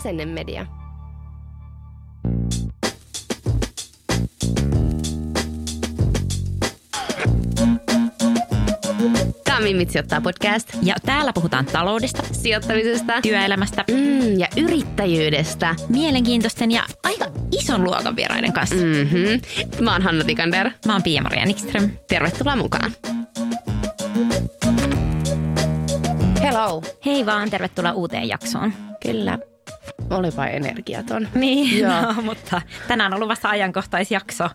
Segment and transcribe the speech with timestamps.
[0.00, 0.66] Asennemedia.
[9.44, 10.68] Tämä on Mimmit sijoittaa podcast.
[10.82, 15.74] Ja täällä puhutaan taloudesta, Sijoittamisesta työelämästä, mm, ja yrittäjyydestä.
[15.88, 18.76] mielenkiintoisten ja aika ison luokan vieraiden kanssa.
[18.76, 18.82] Mm.
[18.82, 19.84] Mm-hmm.
[19.84, 20.70] Mä oon Hanna Tikander.
[20.86, 21.90] Mä oon Pia-Maria Nikström.
[22.08, 22.92] Tervetuloa mukaan.
[26.42, 26.82] Hello.
[27.06, 28.72] Hei vaan, tervetuloa uuteen jaksoon.
[29.02, 29.38] Kyllä.
[30.10, 31.28] Olipa energiaton.
[31.34, 32.02] Niin, Joo.
[32.02, 34.48] no, mutta tänään on ollut vasta ajankohtaisjakso.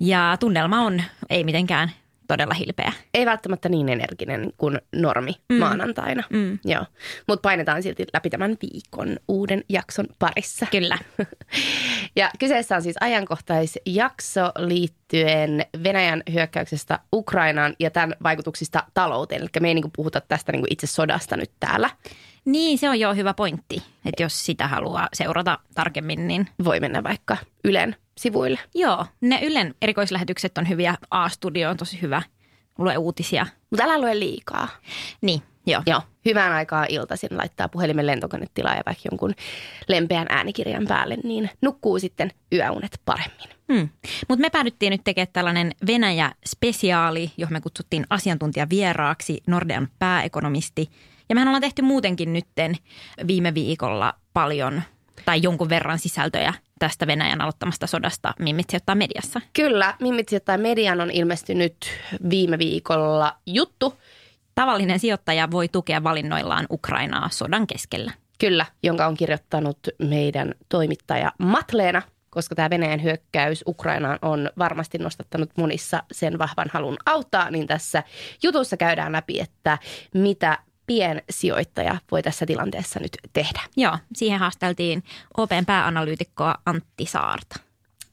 [0.00, 1.90] Ja tunnelma on ei mitenkään
[2.28, 2.92] todella hilpeä.
[3.14, 5.56] Ei välttämättä niin energinen kuin normi mm.
[5.56, 6.22] maanantaina.
[6.30, 6.58] Mm.
[6.64, 6.86] Joo.
[7.28, 10.66] Mutta painetaan silti läpi tämän viikon uuden jakson parissa.
[10.70, 10.98] Kyllä.
[12.16, 19.40] Ja kyseessä on siis ajankohtaisjakso liittyen Venäjän hyökkäyksestä Ukrainaan ja tämän vaikutuksista talouteen.
[19.42, 21.90] Eli me ei niinku puhuta tästä niinku itse sodasta nyt täällä.
[22.44, 27.02] Niin, se on jo hyvä pointti, että jos sitä haluaa seurata tarkemmin, niin Voi mennä
[27.02, 28.58] vaikka Ylen sivuille.
[28.74, 30.94] joo, ne Ylen erikoislähetykset on hyviä.
[31.10, 32.22] A-studio on tosi hyvä.
[32.78, 33.46] Lue uutisia.
[33.70, 34.68] Mutta älä lue liikaa.
[35.20, 35.82] Niin, joo.
[35.86, 39.34] Joo, hyvään aikaa iltaisin laittaa puhelimen lentokonetilaa ja vaikka jonkun
[39.88, 43.48] lempeän äänikirjan päälle, niin nukkuu sitten yöunet paremmin.
[43.72, 43.88] Hmm.
[44.28, 50.90] Mutta me päädyttiin nyt tekemään tällainen Venäjä-spesiaali, johon me kutsuttiin asiantuntijavieraaksi Nordean pääekonomisti.
[51.32, 52.74] Ja mehän ollaan tehty muutenkin nytten
[53.26, 54.82] viime viikolla paljon
[55.24, 59.40] tai jonkun verran sisältöjä tästä Venäjän aloittamasta sodasta Mimmit sijoittaa mediassa.
[59.52, 61.76] Kyllä, Mimmit sijoittaa median on ilmestynyt
[62.30, 63.94] viime viikolla juttu,
[64.54, 68.12] Tavallinen sijoittaja voi tukea valinnoillaan Ukrainaa sodan keskellä.
[68.38, 75.50] kyllä, jonka on kirjoittanut meidän toimittaja Matleena, koska tämä Venäjän hyökkäys Ukrainaan on varmasti nostattanut
[75.58, 78.02] monissa sen vahvan halun auttaa, niin tässä
[78.42, 79.78] jutussa käydään läpi, että
[80.14, 80.58] mitä
[80.92, 83.60] piensijoittaja voi tässä tilanteessa nyt tehdä.
[83.76, 85.02] Joo, siihen haasteltiin
[85.36, 87.56] OPn pääanalyytikkoa Antti Saarta.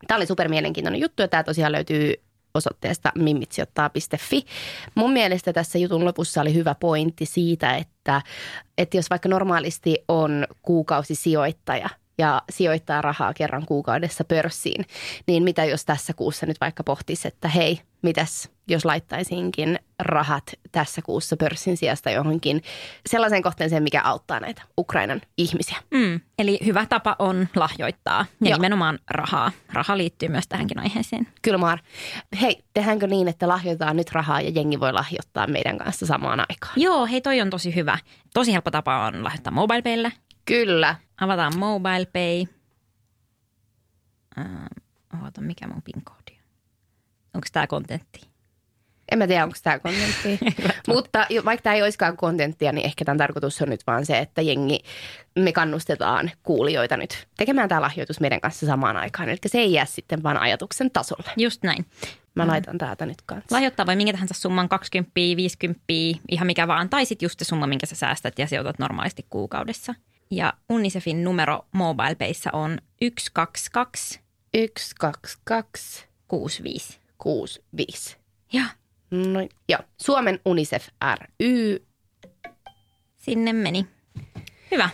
[0.07, 2.13] Tämä oli super mielenkiintoinen juttu ja tämä tosiaan löytyy
[2.53, 4.45] osoitteesta mimmitsijoittaa.fi.
[4.95, 8.21] Mun mielestä tässä jutun lopussa oli hyvä pointti siitä, että,
[8.77, 14.85] että jos vaikka normaalisti on kuukausisijoittaja ja sijoittaa rahaa kerran kuukaudessa pörssiin,
[15.27, 21.01] niin mitä jos tässä kuussa nyt vaikka pohtisi, että hei, mitäs jos laittaisinkin rahat tässä
[21.01, 22.63] kuussa pörssin sijasta johonkin
[23.09, 25.77] sellaiseen kohteeseen, mikä auttaa näitä Ukrainan ihmisiä.
[25.91, 28.57] Mm, eli hyvä tapa on lahjoittaa ja Joo.
[28.57, 29.51] nimenomaan rahaa.
[29.73, 31.27] Raha liittyy myös tähänkin aiheeseen.
[31.41, 31.79] Kyllä Maar.
[32.41, 36.73] Hei, tehdäänkö niin, että lahjoitetaan nyt rahaa ja jengi voi lahjoittaa meidän kanssa samaan aikaan?
[36.75, 37.97] Joo, hei toi on tosi hyvä.
[38.33, 40.11] Tosi helppo tapa on lahjoittaa MobilePaylle.
[40.45, 40.95] Kyllä.
[41.21, 42.45] Avataan MobilePay.
[44.39, 44.45] Äh,
[45.23, 46.43] oota, mikä mun PIN-koodi on?
[47.33, 48.28] Onko tämä kontentti?
[49.11, 50.37] En mä tiedä, onko tämä kontenttia.
[50.87, 54.41] Mutta vaikka tämä ei olisikaan kontenttia, niin ehkä tämän tarkoitus on nyt vaan se, että
[54.41, 54.79] jengi,
[55.35, 59.29] me kannustetaan kuulijoita nyt tekemään tämä lahjoitus meidän kanssa samaan aikaan.
[59.29, 61.31] Eli se ei jää sitten vaan ajatuksen tasolle.
[61.37, 61.85] Just näin.
[62.35, 63.55] Mä laitan täältä nyt kanssa.
[63.55, 65.81] Lahjoittaa voi minkä tahansa summan 20, 50,
[66.31, 66.89] ihan mikä vaan.
[66.89, 69.95] Tai sitten just se summa, minkä sä säästät ja sijoitat normaalisti kuukaudessa.
[70.31, 74.19] Ja Unicefin numero MobilePayssä on 122
[74.53, 76.99] Yksi, kaksi, kaksi, 65.
[77.17, 78.17] kuusi, viisi.
[78.53, 78.63] Ja
[79.11, 79.49] Noin.
[79.69, 79.79] Joo.
[80.01, 81.85] Suomen UNICEF ry.
[83.17, 83.85] sinne meni.
[84.71, 84.89] Hyvä.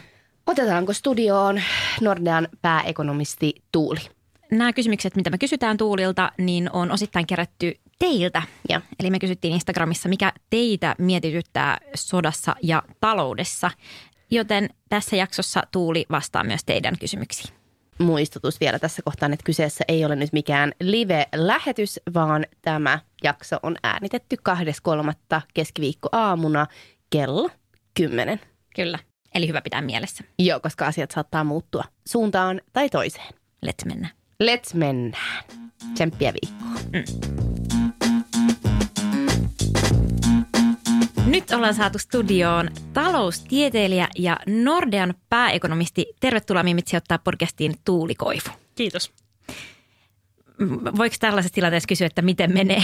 [0.48, 1.62] Otetaanko studioon
[2.02, 4.00] Nordean pääekonomisti Tuuli?
[4.52, 8.42] Nämä kysymykset, mitä me kysytään Tuulilta, niin on osittain kerätty teiltä.
[8.70, 8.82] Ja.
[9.00, 13.72] Eli me kysyttiin Instagramissa, mikä teitä mietityttää sodassa ja taloudessa.
[14.32, 17.55] Joten tässä jaksossa Tuuli vastaa myös teidän kysymyksiin.
[18.00, 23.76] Muistutus vielä tässä kohtaan, että kyseessä ei ole nyt mikään live-lähetys, vaan tämä jakso on
[23.84, 25.42] äänitetty 2.3.
[25.54, 26.68] keskiviikko aamuna
[27.10, 27.50] kello
[27.94, 28.40] 10.
[28.76, 29.00] Kyllä.
[29.36, 30.24] Eli hyvä pitää mielessä.
[30.40, 33.34] Joo, koska asiat saattaa muuttua suuntaan tai toiseen.
[33.66, 34.10] Let's mennä.
[34.44, 35.44] Let's mennään.
[35.94, 37.75] Tsemppiä viikkoa.
[41.26, 46.06] Nyt ollaan saatu studioon taloustieteilijä ja Nordean pääekonomisti.
[46.20, 48.50] Tervetuloa Mimit sijoittaa podcastiin Tuuli Koivu.
[48.76, 49.14] Kiitos.
[50.98, 52.82] Voiko tällaisessa tilanteessa kysyä, että miten menee?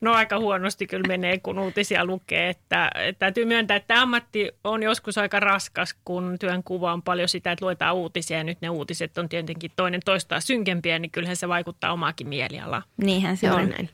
[0.00, 2.48] No aika huonosti kyllä menee, kun uutisia lukee.
[2.48, 7.28] Että, että täytyy myöntää, että ammatti on joskus aika raskas, kun työn kuva on paljon
[7.28, 11.36] sitä, että luetaan uutisia ja nyt ne uutiset on tietenkin toinen toistaa synkempiä, niin kyllähän
[11.36, 12.82] se vaikuttaa omaakin mielialaan.
[12.96, 13.68] Niinhän se Joo, on.
[13.68, 13.90] näin.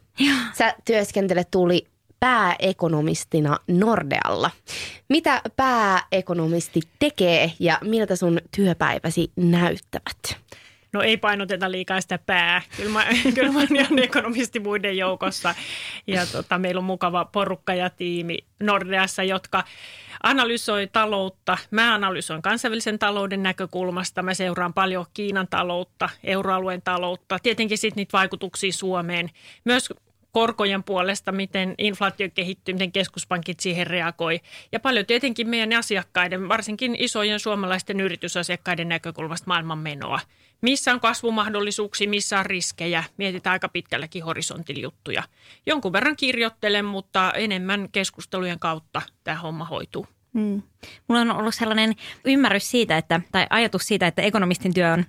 [0.58, 1.86] Sä työskentelet tuli
[2.20, 4.50] pääekonomistina Nordealla.
[5.09, 10.49] Mitä pääekonomisti tekee ja miltä sun työpäiväsi näyttävät?
[10.93, 12.62] No ei painoteta liikaa sitä pää.
[12.76, 15.55] Kyllä mä, kyllä mä olen ekonomisti muiden joukossa.
[16.06, 19.65] Ja tota, meillä on mukava porukka ja tiimi Nordeassa, jotka
[20.23, 21.59] analysoi taloutta.
[21.70, 24.23] Mä analysoin kansainvälisen talouden näkökulmasta.
[24.23, 27.38] Mä seuraan paljon Kiinan taloutta, euroalueen taloutta.
[27.43, 29.31] Tietenkin sitten niitä vaikutuksia Suomeen.
[29.65, 29.88] Myös
[30.38, 34.40] korkojen puolesta, miten inflaatio kehittyy, miten keskuspankit siihen reagoi.
[34.73, 40.20] Ja paljon tietenkin meidän asiakkaiden, varsinkin isojen suomalaisten yritysasiakkaiden näkökulmasta maailman menoa.
[40.61, 43.05] Missä on kasvumahdollisuuksia, missä on riskejä.
[43.17, 45.23] Mietitään aika pitkälläkin horisontilla juttuja.
[45.67, 50.06] Jonkun verran kirjoittelen, mutta enemmän keskustelujen kautta tämä homma hoituu.
[50.32, 50.62] Mm.
[51.08, 51.94] Mulla on ollut sellainen
[52.25, 55.05] ymmärrys siitä, että, tai ajatus siitä, että ekonomistin työ on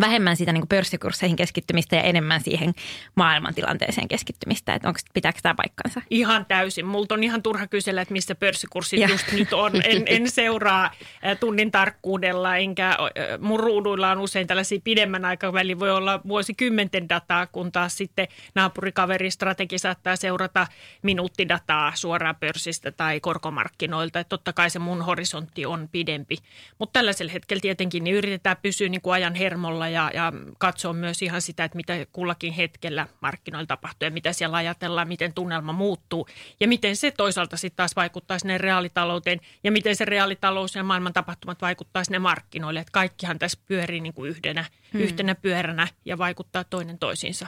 [0.00, 2.74] vähemmän sitä niin pörssikursseihin keskittymistä ja enemmän siihen
[3.14, 4.74] maailmantilanteeseen keskittymistä.
[4.74, 6.02] Että onko, pitääkö tämä paikkansa?
[6.10, 6.86] Ihan täysin.
[6.86, 9.08] Multa on ihan turha kysellä, että missä pörssikurssit Ja.
[9.08, 9.72] just nyt on.
[9.84, 12.96] En, en seuraa äh, tunnin tarkkuudella, enkä
[13.40, 19.30] mun ruuduilla on usein tällaisia pidemmän aikavälin, voi olla vuosikymmenten dataa, kun taas sitten naapurikaveri
[19.30, 20.66] strategi saattaa seurata
[21.02, 24.20] minuuttidataa suoraan pörssistä tai korkomarkkinoilta.
[24.20, 26.36] Että totta kai se mun horisontti on pidempi.
[26.78, 31.22] Mutta tällaisella hetkellä tietenkin niin yritetään pysyä niin kuin ajan hermolla ja, ja katsoa myös
[31.22, 36.28] ihan sitä, että mitä kullakin hetkellä markkinoilla tapahtuu ja mitä siellä ajatellaan, miten tunnelma muuttuu
[36.60, 41.12] ja miten se toisaalta sitten taas vaikuttaa sinne reaalitalouteen ja miten se reaalitalous ja maailman
[41.12, 42.80] tapahtumat vaikuttaa sinne markkinoille.
[42.80, 45.00] Että kaikkihan tässä pyörii niin kuin yhdenä, hmm.
[45.00, 47.46] yhtenä pyöränä ja vaikuttaa toinen toisiinsa.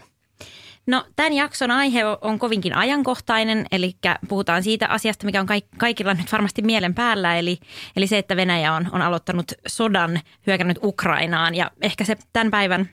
[0.86, 3.96] No tämän jakson aihe on kovinkin ajankohtainen, eli
[4.28, 7.58] puhutaan siitä asiasta, mikä on kaik- kaikilla nyt varmasti mielen päällä, eli,
[7.96, 12.90] eli se, että Venäjä on, on aloittanut sodan, hyökännyt Ukrainaan ja ehkä se tämän päivän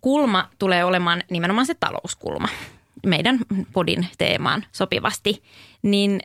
[0.00, 2.48] kulma tulee olemaan nimenomaan se talouskulma
[3.06, 3.38] meidän
[3.72, 5.42] podin teemaan sopivasti.
[5.82, 6.20] Niin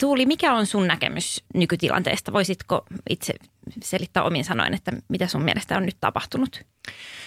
[0.00, 2.32] Tuuli, mikä on sun näkemys nykytilanteesta?
[2.32, 3.34] Voisitko itse
[3.82, 6.60] selittää omin sanoin, että mitä sun mielestä on nyt tapahtunut?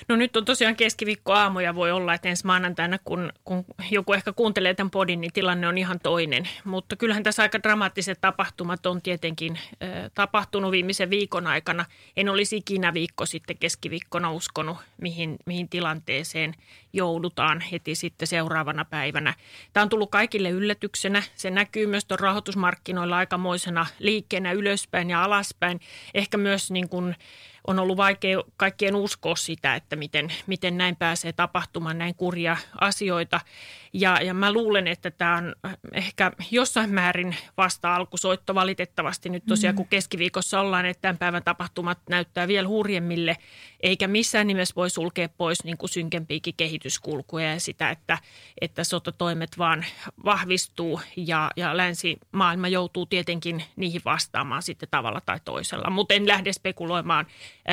[0.07, 4.13] No nyt on tosiaan keskiviikko aamu ja voi olla, että ensi maanantaina, kun, kun joku
[4.13, 6.49] ehkä kuuntelee tämän podin, niin tilanne on ihan toinen.
[6.63, 11.85] Mutta kyllähän tässä aika dramaattiset tapahtumat on tietenkin äh, tapahtunut viimeisen viikon aikana.
[12.17, 16.55] En olisi ikinä viikko sitten keskiviikkona uskonut, mihin, mihin tilanteeseen
[16.93, 19.33] joudutaan heti sitten seuraavana päivänä.
[19.73, 21.23] Tämä on tullut kaikille yllätyksenä.
[21.35, 25.79] Se näkyy myös tuon rahoitusmarkkinoilla aikamoisena liikkeenä ylöspäin ja alaspäin.
[26.13, 27.15] Ehkä myös niin kuin
[27.67, 33.41] on ollut vaikea kaikkien uskoa sitä, että miten, miten näin pääsee tapahtumaan, näin kurja asioita.
[33.93, 35.55] Ja, ja mä luulen, että tämä on
[35.93, 41.99] ehkä jossain määrin vasta alkusoitto valitettavasti nyt tosiaan, kun keskiviikossa ollaan, että tämän päivän tapahtumat
[42.09, 43.37] näyttää vielä hurjemmille,
[43.79, 48.17] eikä missään nimessä voi sulkea pois niin kuin synkempiäkin kehityskulkuja ja sitä, että,
[48.61, 49.85] että sotatoimet vaan
[50.25, 55.89] vahvistuu ja, ja länsimaailma joutuu tietenkin niihin vastaamaan sitten tavalla tai toisella.
[55.89, 57.25] Mutta en lähde spekuloimaan,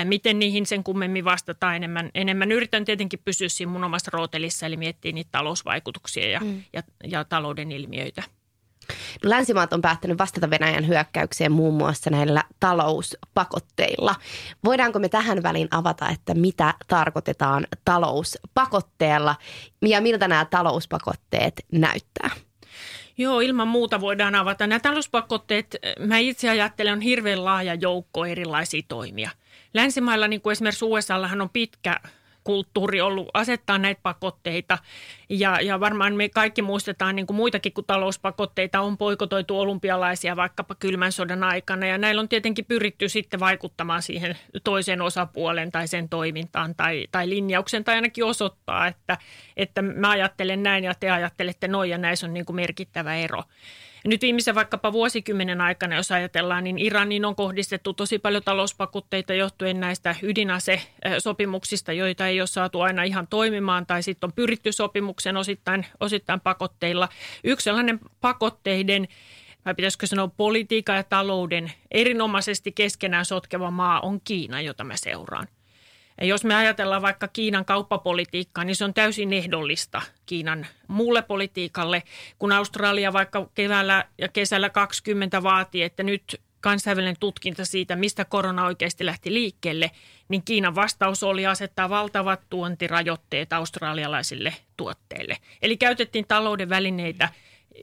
[0.05, 2.11] miten niihin sen kummemmin vastataan enemmän.
[2.15, 6.63] Enemmän yritän tietenkin pysyä siinä mun omassa rootelissa, eli miettiä niitä talousvaikutuksia ja, mm.
[6.73, 8.23] ja, ja talouden ilmiöitä.
[9.25, 14.15] No, Länsimaat on päättänyt vastata Venäjän hyökkäykseen muun muassa näillä talouspakotteilla.
[14.65, 19.37] Voidaanko me tähän väliin avata, että mitä tarkoitetaan talouspakotteella
[19.83, 22.31] ja miltä nämä talouspakotteet näyttää?
[23.19, 24.67] Joo, ilman muuta voidaan avata.
[24.67, 29.31] Nämä talouspakotteet, mä itse ajattelen, on hirveän laaja joukko erilaisia toimia.
[29.77, 32.01] Länsimailla, niin kuin esimerkiksi USAllahan on pitkä
[32.45, 34.79] kulttuuri ollut asettaa näitä pakotteita.
[35.29, 40.75] Ja, ja varmaan me kaikki muistetaan niin kuin muitakin kuin talouspakotteita on poikotoitu olympialaisia vaikkapa
[40.75, 41.87] kylmän sodan aikana.
[41.87, 47.29] Ja näillä on tietenkin pyritty sitten vaikuttamaan siihen toisen osapuolen tai sen toimintaan tai, tai
[47.29, 49.19] linjauksen tai ainakin osoittaa, että,
[49.57, 53.43] että mä ajattelen näin ja te ajattelette noin ja näissä on niin kuin merkittävä ero.
[54.07, 59.81] Nyt viimeisen vaikkapa vuosikymmenen aikana, jos ajatellaan, niin Iraniin on kohdistettu tosi paljon talouspakotteita johtuen
[59.81, 65.87] näistä ydinasesopimuksista, joita ei ole saatu aina ihan toimimaan tai sitten on pyritty sopimuksen osittain,
[66.01, 67.09] osittain pakotteilla.
[67.45, 69.09] Yksi sellainen pakotteiden
[69.65, 75.49] vai pitäisikö sanoa politiikan ja talouden erinomaisesti keskenään sotkeva maa on Kiina, jota mä seuraan.
[76.21, 82.03] Ja jos me ajatellaan vaikka Kiinan kauppapolitiikkaa, niin se on täysin ehdollista Kiinan muulle politiikalle,
[82.39, 88.67] kun Australia vaikka keväällä ja kesällä 20 vaatii, että nyt kansainvälinen tutkinta siitä, mistä korona
[88.67, 89.91] oikeasti lähti liikkeelle,
[90.29, 95.37] niin Kiinan vastaus oli asettaa valtavat tuontirajoitteet australialaisille tuotteille.
[95.63, 97.29] Eli käytettiin talouden välineitä,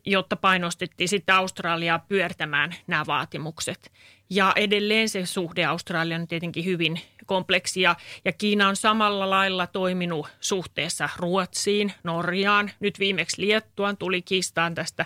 [0.06, 3.92] jotta painostettiin sitten Australiaa pyörtämään nämä vaatimukset.
[4.30, 7.96] Ja edelleen se suhde Australian on tietenkin hyvin kompleksia
[8.26, 15.06] ja Kiina on samalla lailla toiminut suhteessa Ruotsiin, Norjaan, nyt viimeksi Liettuaan tuli kiistaan tästä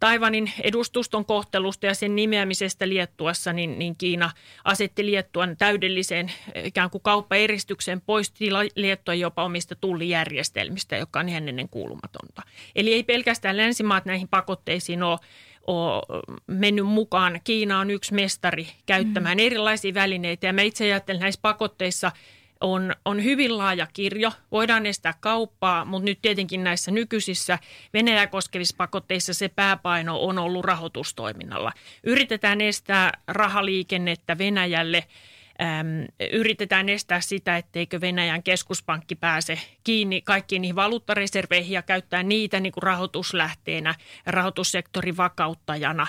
[0.00, 4.30] Taivanin edustuston kohtelusta ja sen nimeämisestä Liettuassa, niin, niin Kiina
[4.64, 6.32] asetti Liettuan täydelliseen
[6.64, 12.42] ikään kuin kauppaeristykseen, poisti Liettua jopa omista tullijärjestelmistä, joka on ihan ennen kuulumatonta.
[12.74, 15.18] Eli ei pelkästään länsimaat näihin pakotteisiin ole
[15.66, 16.02] ole
[16.46, 17.40] mennyt mukaan.
[17.44, 19.44] Kiina on yksi mestari käyttämään mm.
[19.44, 22.12] erilaisia välineitä ja mä itse ajattelen näissä pakotteissa–
[22.60, 24.32] on, on hyvin laaja kirjo.
[24.52, 27.58] Voidaan estää kauppaa, mutta nyt tietenkin näissä nykyisissä
[27.94, 31.72] Venäjä koskevissa pakotteissa se pääpaino on ollut rahoitustoiminnalla.
[32.04, 35.04] Yritetään estää rahaliikennettä Venäjälle–
[35.62, 42.60] äm, yritetään estää sitä, etteikö Venäjän keskuspankki pääse kiinni kaikkiin niihin valuuttareserveihin ja käyttää niitä
[42.60, 43.94] niin kuin rahoituslähteenä,
[44.26, 46.06] rahoitussektorin vakauttajana.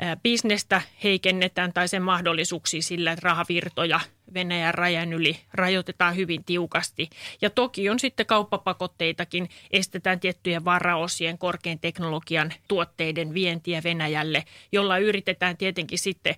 [0.00, 4.00] Ää, bisnestä heikennetään tai sen mahdollisuuksia sillä, että rahavirtoja
[4.34, 7.10] Venäjän rajan yli rajoitetaan hyvin tiukasti.
[7.42, 15.56] Ja toki on sitten kauppapakotteitakin, estetään tiettyjen varaosien korkean teknologian tuotteiden vientiä Venäjälle, jolla yritetään
[15.56, 16.34] tietenkin sitten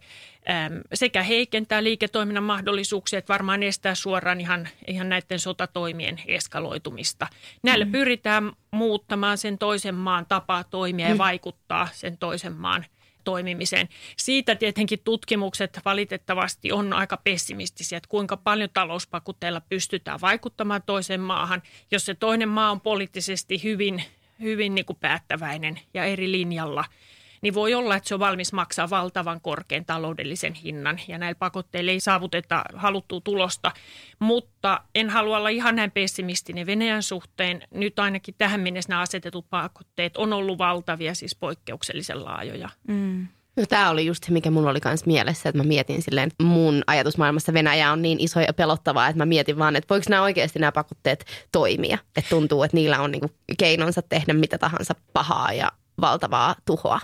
[0.95, 7.27] sekä heikentää liiketoiminnan mahdollisuuksia, että varmaan estää suoraan ihan, ihan näiden sotatoimien eskaloitumista.
[7.63, 7.93] Näillä mm.
[7.93, 11.19] pyritään muuttamaan sen toisen maan tapaa toimia ja mm.
[11.19, 12.87] vaikuttaa sen toisen maan
[13.31, 13.89] toimimiseen.
[14.17, 21.63] Siitä tietenkin tutkimukset valitettavasti on aika pessimistisiä, että kuinka paljon talouspakutteilla pystytään vaikuttamaan toiseen maahan,
[21.91, 24.03] jos se toinen maa on poliittisesti hyvin,
[24.41, 26.85] hyvin niin kuin päättäväinen ja eri linjalla–
[27.41, 31.91] niin voi olla, että se on valmis maksaa valtavan korkean taloudellisen hinnan ja näillä pakotteilla
[31.91, 33.73] ei saavuteta haluttua tulosta.
[34.19, 37.63] Mutta en halua olla ihan näin pessimistinen Venäjän suhteen.
[37.75, 42.69] Nyt ainakin tähän mennessä nämä asetetut pakotteet on ollut valtavia, siis poikkeuksellisen laajoja.
[42.89, 43.27] Mm.
[43.57, 46.83] No, tämä oli just se, mikä mun oli myös mielessä, että mä mietin silleen, mun
[46.87, 50.59] ajatusmaailmassa Venäjä on niin iso ja pelottavaa, että mä mietin vaan, että voiko nämä oikeasti
[50.59, 51.99] nämä pakotteet toimia.
[52.17, 57.01] Että tuntuu, että niillä on niinku keinonsa tehdä mitä tahansa pahaa ja valtavaa tuhoa.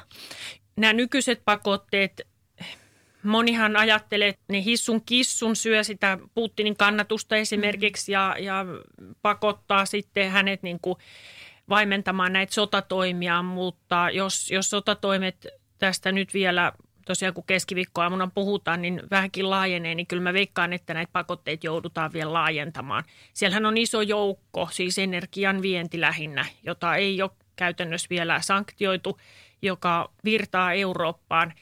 [0.76, 2.22] Nämä nykyiset pakotteet,
[3.22, 8.66] monihan ajattelee, että ne hissun kissun syö sitä Putinin kannatusta esimerkiksi ja, ja
[9.22, 10.98] pakottaa sitten hänet niin kuin
[11.68, 15.46] vaimentamaan näitä sotatoimia, mutta jos, jos sotatoimet
[15.78, 16.72] tästä nyt vielä
[17.06, 22.12] tosiaan kun keskiviikkoaamuna puhutaan, niin vähänkin laajenee, niin kyllä mä veikkaan, että näitä pakotteita joudutaan
[22.12, 23.04] vielä laajentamaan.
[23.32, 29.20] Siellähän on iso joukko, siis energian vienti lähinnä, jota ei ole käytännössä vielä sanktioitu,
[29.62, 31.52] joka virtaa Eurooppaan.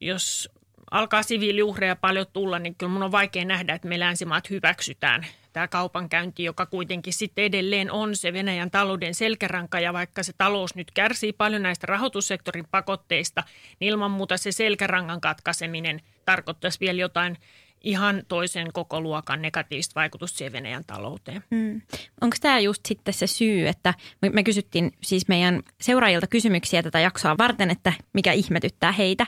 [0.00, 0.48] Jos
[0.90, 5.68] alkaa siviiliuhreja paljon tulla, niin kyllä mun on vaikea nähdä, että me länsimaat hyväksytään tämä
[5.68, 9.80] kaupankäynti, joka kuitenkin sitten edelleen on se Venäjän talouden selkäranka.
[9.80, 13.44] Ja vaikka se talous nyt kärsii paljon näistä rahoitussektorin pakotteista,
[13.80, 17.36] niin ilman muuta se selkärangan katkaiseminen tarkoittaisi vielä jotain–
[17.80, 21.44] ihan toisen koko luokan negatiivista vaikutusta siihen Venäjän talouteen.
[21.50, 21.80] Mm.
[22.20, 23.94] Onko tämä just sitten se syy, että
[24.32, 29.26] me kysyttiin siis meidän seuraajilta kysymyksiä tätä jaksoa varten, että mikä ihmetyttää heitä.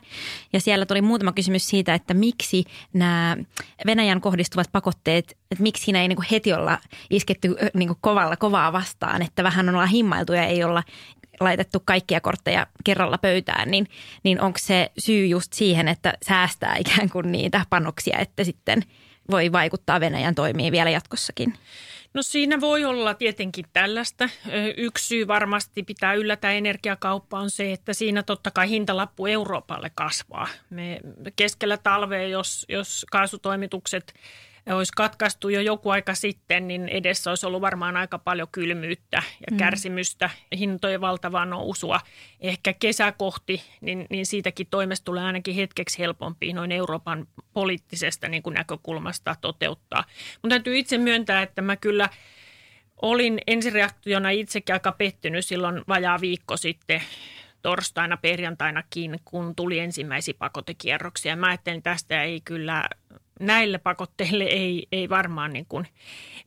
[0.53, 3.37] Ja siellä tuli muutama kysymys siitä, että miksi nämä
[3.87, 6.79] Venäjän kohdistuvat pakotteet, että miksi siinä ei niinku heti olla
[7.11, 10.83] isketty niinku kovalla kovaa vastaan, että vähän on olla himmailtu ja ei olla
[11.41, 13.87] laitettu kaikkia kortteja kerralla pöytään, niin,
[14.23, 18.83] niin onko se syy just siihen, että säästää ikään kuin niitä panoksia, että sitten
[19.31, 21.55] voi vaikuttaa Venäjän toimiin vielä jatkossakin?
[22.15, 24.29] No siinä voi olla tietenkin tällaista.
[24.77, 30.49] Yksi syy varmasti pitää yllätä energiakauppa on se, että siinä totta kai hintalappu Euroopalle kasvaa.
[30.71, 31.01] Me
[31.37, 34.15] keskellä talvea, jos, jos kaasutoimitukset
[34.67, 39.47] olisi katkaistu jo joku aika sitten, niin edessä olisi ollut varmaan aika paljon kylmyyttä ja
[39.51, 39.57] mm.
[39.57, 42.01] kärsimystä, hintojen valtavaa nousua.
[42.41, 48.55] Ehkä kesäkohti, niin, niin siitäkin toimesta tulee ainakin hetkeksi helpompi noin Euroopan poliittisesta niin kuin
[48.55, 50.05] näkökulmasta toteuttaa.
[50.43, 52.09] Mutta täytyy itse myöntää, että mä kyllä
[53.03, 57.03] olin ensireaktiona itsekin aika pettynyt silloin vajaa viikko sitten
[57.63, 61.37] torstaina, perjantainakin, kun tuli ensimmäisiä pakotekierroksia.
[61.37, 62.89] Mä ajattelin, että tästä ei kyllä
[63.41, 65.87] näille pakotteille ei, ei varmaan niin kuin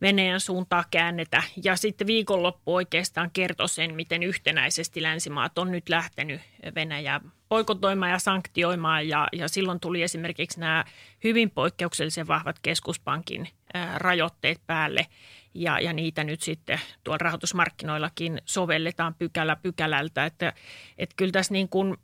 [0.01, 1.43] Venäjän suuntaa käännetä.
[1.63, 6.41] Ja sitten viikonloppu oikeastaan kertoi sen, miten yhtenäisesti länsimaat on nyt lähtenyt
[6.75, 9.07] Venäjää poikotoimaan ja sanktioimaan.
[9.07, 10.85] Ja, ja silloin tuli esimerkiksi nämä
[11.23, 13.47] hyvin poikkeuksellisen vahvat keskuspankin
[13.95, 15.07] rajoitteet päälle.
[15.53, 20.25] Ja, ja niitä nyt sitten tuolla rahoitusmarkkinoillakin sovelletaan pykälä pykälältä.
[20.25, 20.53] Että,
[20.97, 21.97] että kyllä tässä niin kuin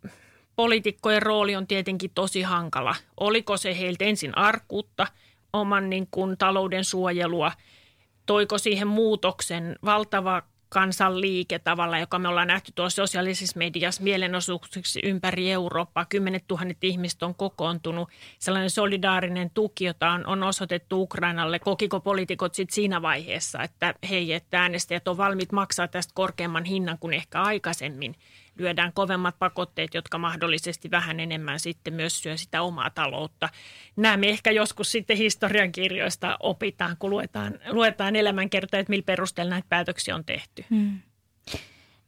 [0.60, 2.96] poliitikkojen rooli on tietenkin tosi hankala.
[3.20, 5.08] Oliko se heiltä ensin arkuutta,
[5.54, 7.51] oman niin kuin talouden suojelua,
[8.25, 15.51] toiko siihen muutoksen valtava kansanliike tavalla, joka me ollaan nähty tuossa sosiaalisessa mediassa mielenosoituksiksi ympäri
[15.51, 16.06] Eurooppaa.
[16.06, 18.10] Kymmenet tuhannet ihmiset on kokoontunut.
[18.39, 21.60] Sellainen solidaarinen tuki, jota on, on osoitettu Ukrainalle.
[21.60, 26.98] Kokiko poliitikot sitten siinä vaiheessa, että hei, että äänestäjät on valmiit maksaa tästä korkeamman hinnan
[27.00, 28.16] kuin ehkä aikaisemmin–
[28.60, 33.50] lyödään kovemmat pakotteet, jotka mahdollisesti vähän enemmän sitten myös syö sitä omaa taloutta.
[33.96, 39.68] Nämä me ehkä joskus sitten historiankirjoista opitaan, kun luetaan, luetaan elämänkertoja, että millä perusteella näitä
[39.70, 40.66] päätöksiä on tehty.
[40.70, 41.00] Hmm.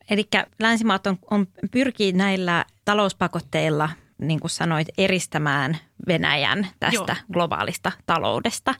[0.09, 0.27] Eli
[0.59, 5.77] länsimaat on, on pyrkii näillä talouspakotteilla, niin kuin sanoit, eristämään
[6.07, 7.25] Venäjän tästä Joo.
[7.33, 8.75] globaalista taloudesta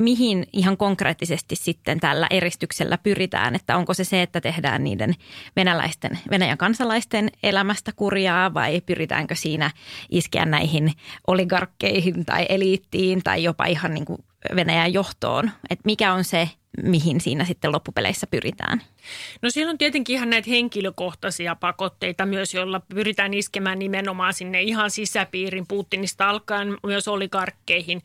[0.00, 3.54] mihin ihan konkreettisesti sitten tällä eristyksellä pyritään?
[3.54, 5.14] Että onko se se, että tehdään niiden
[5.56, 9.70] venäläisten, Venäjän kansalaisten elämästä kurjaa vai pyritäänkö siinä
[10.10, 10.92] iskeä näihin
[11.26, 14.24] oligarkkeihin tai eliittiin tai jopa ihan niin kuin
[14.56, 15.50] Venäjän johtoon?
[15.70, 16.48] Että mikä on se,
[16.82, 18.82] mihin siinä sitten loppupeleissä pyritään?
[19.42, 24.90] No siellä on tietenkin ihan näitä henkilökohtaisia pakotteita myös, joilla pyritään iskemään nimenomaan sinne ihan
[24.90, 28.02] sisäpiirin Putinista alkaen myös oligarkkeihin.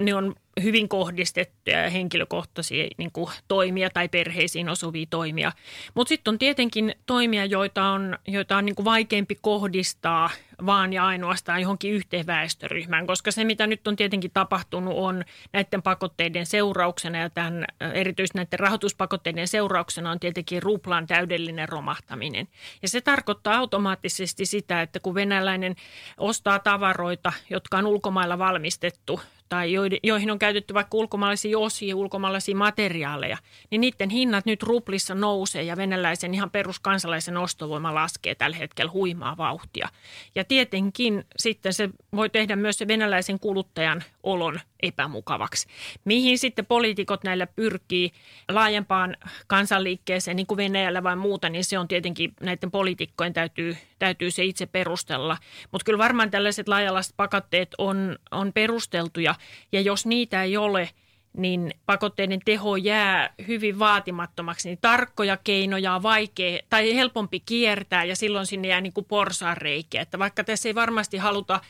[0.00, 5.52] Ne on hyvin kohdistettuja henkilökohtaisia niin kuin, toimia tai perheisiin osuvia toimia.
[5.94, 10.30] Mutta sitten on tietenkin toimia, joita on, joita on niin kuin vaikeampi kohdistaa
[10.66, 15.82] vaan ja ainoastaan johonkin yhteen väestöryhmään, koska se mitä nyt on tietenkin tapahtunut on näiden
[15.82, 22.48] pakotteiden seurauksena ja tämän, erityisesti näiden rahoituspakotteiden seurauksena on tietenkin ruplan täydellinen romahtaminen.
[22.82, 25.74] Ja se tarkoittaa automaattisesti sitä, että kun venäläinen
[26.18, 33.36] ostaa tavaroita, jotka on ulkomailla valmistettu tai joihin on käytetty vaikka ulkomaalaisia osia, ulkomaalaisia materiaaleja,
[33.70, 39.36] niin niiden hinnat nyt ruplissa nousee ja venäläisen ihan peruskansalaisen ostovoima laskee tällä hetkellä huimaa
[39.36, 39.88] vauhtia.
[40.34, 45.68] Ja tietenkin sitten se voi tehdä myös se venäläisen kuluttajan olon epämukavaksi.
[46.04, 48.12] Mihin sitten poliitikot näillä pyrkii
[48.48, 54.30] laajempaan kansanliikkeeseen, niin kuin Venäjällä vai muuta, niin se on tietenkin näiden poliitikkojen täytyy, täytyy
[54.30, 55.36] se itse perustella.
[55.72, 59.34] Mutta kyllä varmaan tällaiset laajalaiset pakotteet on, on perusteltuja,
[59.72, 60.88] ja jos niitä ei ole–
[61.38, 68.16] niin pakotteiden teho jää hyvin vaatimattomaksi, niin tarkkoja keinoja on vaikea tai helpompi kiertää ja
[68.16, 70.02] silloin sinne jää niin kuin porsaanreikiä.
[70.02, 71.60] Että vaikka tässä ei varmasti haluta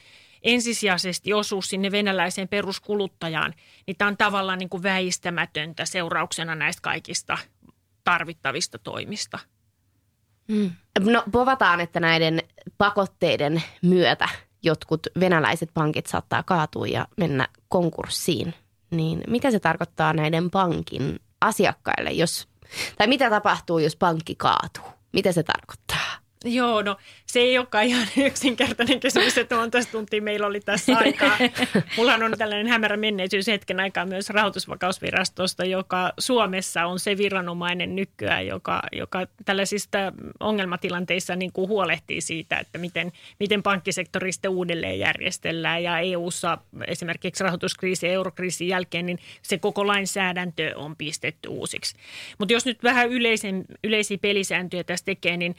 [0.42, 3.54] ensisijaisesti osua sinne venäläiseen peruskuluttajaan,
[3.86, 7.38] niin tämä on tavallaan niin kuin väistämätöntä seurauksena näistä kaikista
[8.04, 9.38] tarvittavista toimista.
[10.48, 10.70] Mm.
[11.00, 12.42] No povataan, että näiden
[12.78, 14.28] pakotteiden myötä
[14.62, 18.54] jotkut venäläiset pankit saattaa kaatua ja mennä konkurssiin.
[18.90, 22.48] Niin mitä se tarkoittaa näiden pankin asiakkaille, jos,
[22.98, 24.84] tai mitä tapahtuu, jos pankki kaatuu?
[25.12, 26.18] Mitä se tarkoittaa?
[26.44, 26.96] Joo, no
[27.32, 31.38] se ei olekaan ihan yksinkertainen kysymys, että monta tuntia meillä oli tässä aikaa.
[31.96, 38.46] Mulla on tällainen hämärä menneisyys hetken aikaa myös rahoitusvakausvirastosta, joka Suomessa on se viranomainen nykyään,
[38.46, 39.98] joka, joka tällaisista
[40.40, 45.82] ongelmatilanteissa niin kuin huolehtii siitä, että miten, miten pankkisektori sitten uudelleen järjestellään.
[45.82, 51.96] Ja EU-ssa esimerkiksi rahoituskriisi ja eurokriisin jälkeen, niin se koko lainsäädäntö on pistetty uusiksi.
[52.38, 55.56] Mutta jos nyt vähän yleisen, yleisiä pelisääntöjä tässä tekee, niin,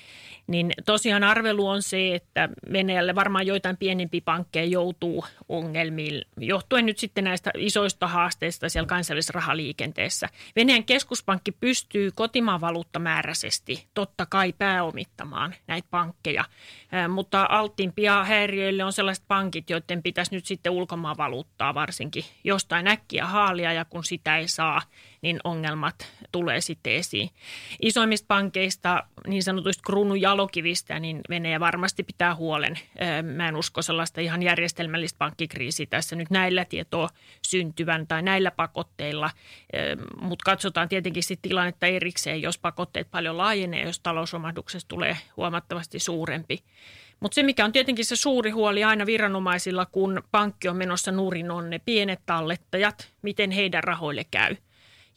[0.48, 6.86] niin tosiaan arvelu arvelu on se, että Venäjälle varmaan joitain pienempiä pankkeja joutuu ongelmiin, johtuen
[6.86, 10.30] nyt sitten näistä isoista haasteista siellä kansallisessa rahaliikenteessä.
[10.56, 16.44] Venäjän keskuspankki pystyy kotimaan valuuttamääräisesti totta kai pääomittamaan näitä pankkeja,
[17.10, 23.26] mutta alttiimpia häiriöille on sellaiset pankit, joiden pitäisi nyt sitten ulkomaan valuuttaa varsinkin jostain äkkiä
[23.26, 24.82] haalia ja kun sitä ei saa,
[25.22, 25.96] niin ongelmat
[26.32, 27.30] tulee sitten esiin.
[27.82, 32.80] Isoimmista pankeista, niin sanotuista kruunun jalokivistä, niin Venäjä varmasti pitää huolen.
[33.36, 37.10] Mä en usko sellaista ihan järjestelmällistä pankkikriisiä tässä nyt näillä tietoa
[37.48, 39.30] syntyvän tai näillä pakotteilla,
[40.22, 46.64] mutta katsotaan tietenkin sitten tilannetta erikseen, jos pakotteet paljon laajenee, jos talousromahduksesta tulee huomattavasti suurempi.
[47.20, 51.52] Mutta se, mikä on tietenkin se suuri huoli aina viranomaisilla, kun pankki on menossa nurin,
[51.52, 54.56] on ne pienet tallettajat, miten heidän rahoille käy–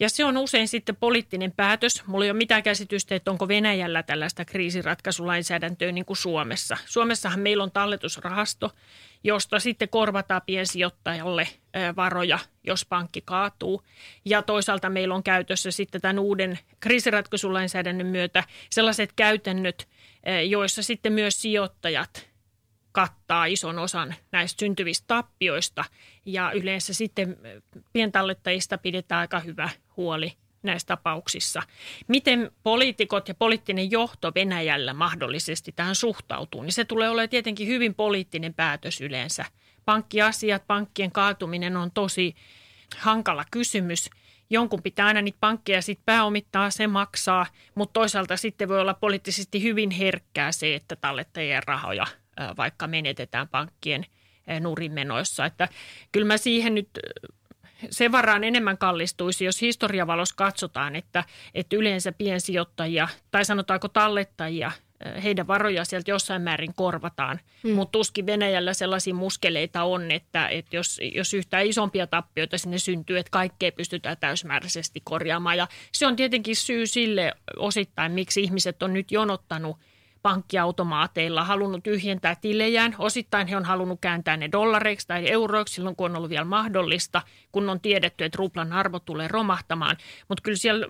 [0.03, 2.07] Ja se on usein sitten poliittinen päätös.
[2.07, 6.77] Mulla ei ole mitään käsitystä, että onko Venäjällä tällaista kriisiratkaisulainsäädäntöä niin kuin Suomessa.
[6.87, 8.71] Suomessahan meillä on talletusrahasto,
[9.25, 11.49] josta sitten korvataan piensijoittajalle
[11.97, 13.83] varoja, jos pankki kaatuu.
[14.25, 19.89] Ja toisaalta meillä on käytössä sitten tämän uuden kriisiratkaisulainsäädännön myötä sellaiset käytännöt,
[20.49, 22.33] joissa sitten myös sijoittajat
[22.93, 25.85] kattaa ison osan näistä syntyvistä tappioista
[26.27, 27.37] ja yleensä sitten
[27.93, 31.63] pientallettajista pidetään aika hyvä huoli näissä tapauksissa.
[32.09, 37.95] Miten poliitikot ja poliittinen johto Venäjällä mahdollisesti tähän suhtautuu, niin se tulee olemaan tietenkin hyvin
[37.95, 39.45] poliittinen päätös yleensä.
[39.85, 42.35] Pankkiasiat, pankkien kaatuminen on tosi
[42.97, 44.11] hankala kysymys.
[44.51, 49.63] Jonkun pitää aina niitä pankkeja sitten pääomittaa, se maksaa, mutta toisaalta sitten voi olla poliittisesti
[49.63, 52.07] hyvin herkkää se, että tallettajien rahoja
[52.57, 54.07] vaikka menetetään pankkien
[54.61, 55.45] nurimenoissa.
[55.45, 55.69] Että
[56.13, 56.89] kyllä mä siihen nyt
[57.91, 64.73] sen varaan enemmän kallistuisi, jos historiavalossa katsotaan, että, että yleensä piensijoittajia tai sanotaanko tallettajia,
[65.23, 67.41] heidän varoja sieltä jossain määrin korvataan.
[67.63, 67.71] Mm.
[67.71, 73.19] Mutta tuskin Venäjällä sellaisia muskeleita on, että, että jos, jos yhtään isompia tappioita sinne syntyy,
[73.19, 75.57] että kaikkea pystytään täysmääräisesti korjaamaan.
[75.57, 79.77] Ja se on tietenkin syy sille osittain, miksi ihmiset on nyt jonottanut–
[80.23, 82.95] pankkiautomaateilla halunnut tyhjentää tilejään.
[82.99, 87.23] Osittain he on halunnut kääntää ne dollareiksi tai euroiksi silloin, kun on ollut vielä mahdollista,
[87.53, 89.97] kun on tiedetty, että ruplan arvo tulee romahtamaan.
[90.29, 90.87] Mutta kyllä siellä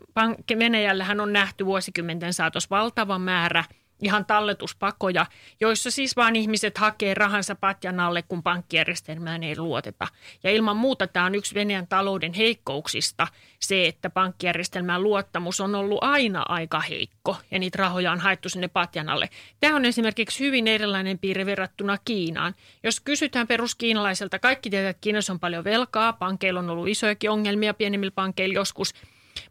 [0.59, 3.65] Venäjällähän on nähty vuosikymmenten saatossa valtava määrä–
[4.03, 5.27] ihan talletuspakoja,
[5.61, 10.09] joissa siis vaan ihmiset hakee rahansa patjan alle, kun pankkijärjestelmään ei luoteta.
[10.45, 13.27] Ja ilman muuta tämä on yksi Venäjän talouden heikkouksista,
[13.61, 18.69] se, että pankkijärjestelmään luottamus on ollut aina aika heikko ja niitä rahoja on haettu sinne
[18.69, 19.29] patjan alle.
[19.61, 22.55] Tämä on esimerkiksi hyvin erilainen piirre verrattuna Kiinaan.
[22.83, 27.75] Jos kysytään peruskiinalaiselta, kaikki tietävät, että Kiinassa on paljon velkaa, pankeilla on ollut isojakin ongelmia,
[27.75, 28.95] pienemmillä pankeilla joskus,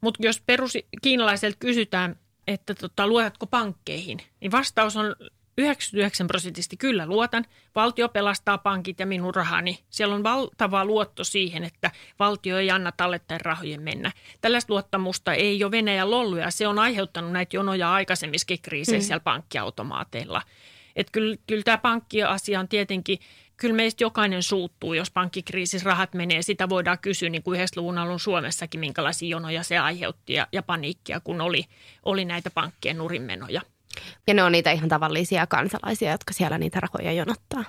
[0.01, 2.15] mutta jos peruskiinalaiselta kysytään,
[2.47, 5.15] että tota, luotatko pankkeihin, niin vastaus on
[5.57, 7.45] 99 prosentisesti kyllä luotan.
[7.75, 9.79] Valtio pelastaa pankit ja minun rahani.
[9.89, 14.11] Siellä on valtava luotto siihen, että valtio ei anna tallettajan rahojen mennä.
[14.41, 19.07] Tällaista luottamusta ei ole Venäjällä ollut ja se on aiheuttanut näitä jonoja aikaisemmissakin kriiseissä mm.
[19.07, 20.41] siellä pankkiautomaateilla.
[20.95, 23.19] Että kyllä, kyllä tämä pankkiasia on tietenkin
[23.61, 26.41] kyllä meistä jokainen suuttuu, jos pankkikriisissä rahat menee.
[26.41, 31.19] Sitä voidaan kysyä, niin kuin 90-luvun alun Suomessakin, minkälaisia jonoja se aiheutti ja, ja paniikkia,
[31.19, 31.65] kun oli,
[32.05, 33.61] oli näitä pankkien nurinmenoja.
[34.27, 37.63] Ja ne on niitä ihan tavallisia kansalaisia, jotka siellä niitä rahoja jonottaa.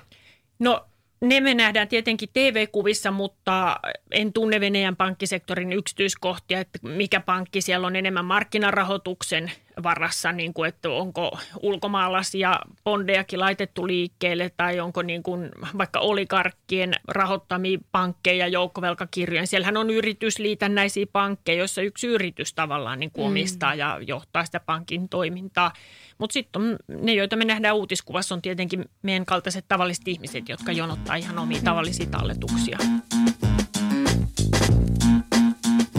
[0.59, 0.85] No
[1.21, 3.79] ne me nähdään tietenkin TV-kuvissa, mutta
[4.11, 9.51] en tunne Venäjän pankkisektorin yksityiskohtia, että mikä pankki siellä on enemmän markkinarahoituksen
[9.83, 16.93] varassa, niin kuin, että onko ulkomaalaisia bondejakin laitettu liikkeelle tai onko niin kuin vaikka oligarkkien
[17.07, 19.47] rahoittamia pankkeja joukkovelkakirjoja.
[19.47, 23.29] Siellähän on yritysliitännäisiä pankkeja, joissa yksi yritys tavallaan niin kuin mm.
[23.29, 25.73] omistaa ja johtaa sitä pankin toimintaa.
[26.17, 31.15] Mutta sitten ne, joita me nähdään uutiskuvassa, on tietenkin meidän kaltaiset tavalliset ihmiset, jotka jonottaa
[31.15, 32.77] ihan omia tavallisia talletuksia.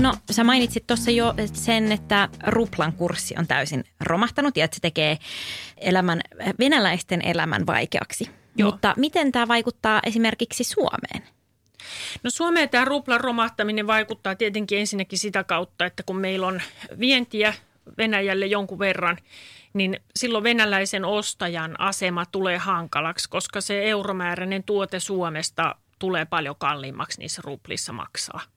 [0.04, 4.80] No sä mainitsit tuossa jo sen, että ruplan kurssi on täysin romahtanut ja että se
[4.80, 5.18] tekee
[5.76, 6.20] elämän,
[6.58, 8.30] venäläisten elämän vaikeaksi.
[8.56, 8.70] Joo.
[8.70, 11.22] Mutta miten tämä vaikuttaa esimerkiksi Suomeen?
[12.22, 16.62] No Suomeen tämä ruplan romahtaminen vaikuttaa tietenkin ensinnäkin sitä kautta, että kun meillä on
[16.98, 17.54] vientiä
[17.98, 19.18] Venäjälle jonkun verran,
[19.74, 27.20] niin silloin venäläisen ostajan asema tulee hankalaksi, koska se euromääräinen tuote Suomesta tulee paljon kalliimmaksi
[27.20, 28.53] niissä ruplissa maksaa.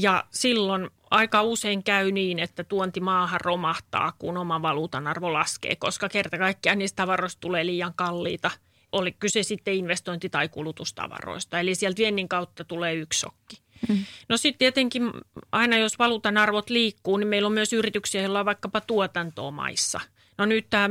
[0.00, 5.76] Ja silloin aika usein käy niin, että tuonti maahan romahtaa, kun oma valuutan arvo laskee,
[5.76, 8.50] koska kerta kaikkiaan niistä tavaroista tulee liian kalliita.
[8.92, 11.60] Oli kyse sitten investointi- tai kulutustavaroista.
[11.60, 13.62] Eli sieltä viennin kautta tulee yksi shokki.
[13.88, 13.98] Mm.
[14.28, 15.10] No sitten tietenkin
[15.52, 20.00] aina jos valuutan arvot liikkuu, niin meillä on myös yrityksiä, joilla on vaikkapa tuotantoa maissa–
[20.38, 20.88] No nyt tämä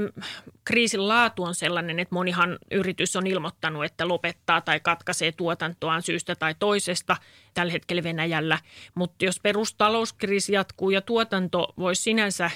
[0.65, 6.35] kriisin laatu on sellainen, että monihan yritys on ilmoittanut, että lopettaa tai katkaisee tuotantoaan syystä
[6.35, 7.17] tai toisesta
[7.53, 8.59] tällä hetkellä Venäjällä.
[8.95, 12.51] Mutta jos perustalouskriisi jatkuu ja tuotanto voisi sinänsä äm,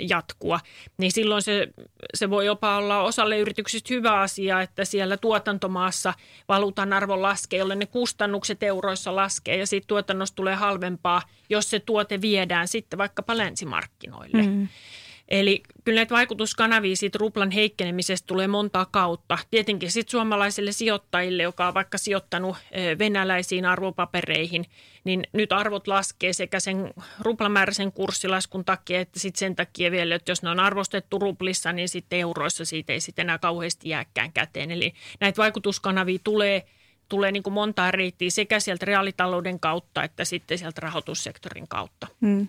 [0.00, 0.60] jatkua,
[0.98, 1.68] niin silloin se,
[2.14, 6.14] se voi jopa olla osalle yrityksistä hyvä asia, että siellä tuotantomaassa
[6.48, 11.80] valuutan arvo laskee, jolle ne kustannukset euroissa laskee ja siitä tuotannosta tulee halvempaa, jos se
[11.80, 14.42] tuote viedään sitten vaikkapa länsimarkkinoille.
[14.42, 14.68] Mm.
[15.32, 19.38] Eli kyllä näitä vaikutuskanavia siitä ruplan heikkenemisestä tulee montaa kautta.
[19.50, 22.56] Tietenkin sitten suomalaisille sijoittajille, joka on vaikka sijoittanut
[22.98, 24.64] venäläisiin arvopapereihin,
[25.04, 26.90] niin nyt arvot laskee sekä sen
[27.20, 31.88] ruplamääräisen kurssilaskun takia, että sitten sen takia vielä, että jos ne on arvostettu ruplissa, niin
[31.88, 34.70] sitten euroissa siitä ei sitten enää kauheasti jääkään käteen.
[34.70, 36.66] Eli näitä vaikutuskanavia tulee
[37.08, 42.06] tulee niin kuin montaa reittiä sekä sieltä reaalitalouden kautta että sitten sieltä rahoitussektorin kautta.
[42.20, 42.48] Mm.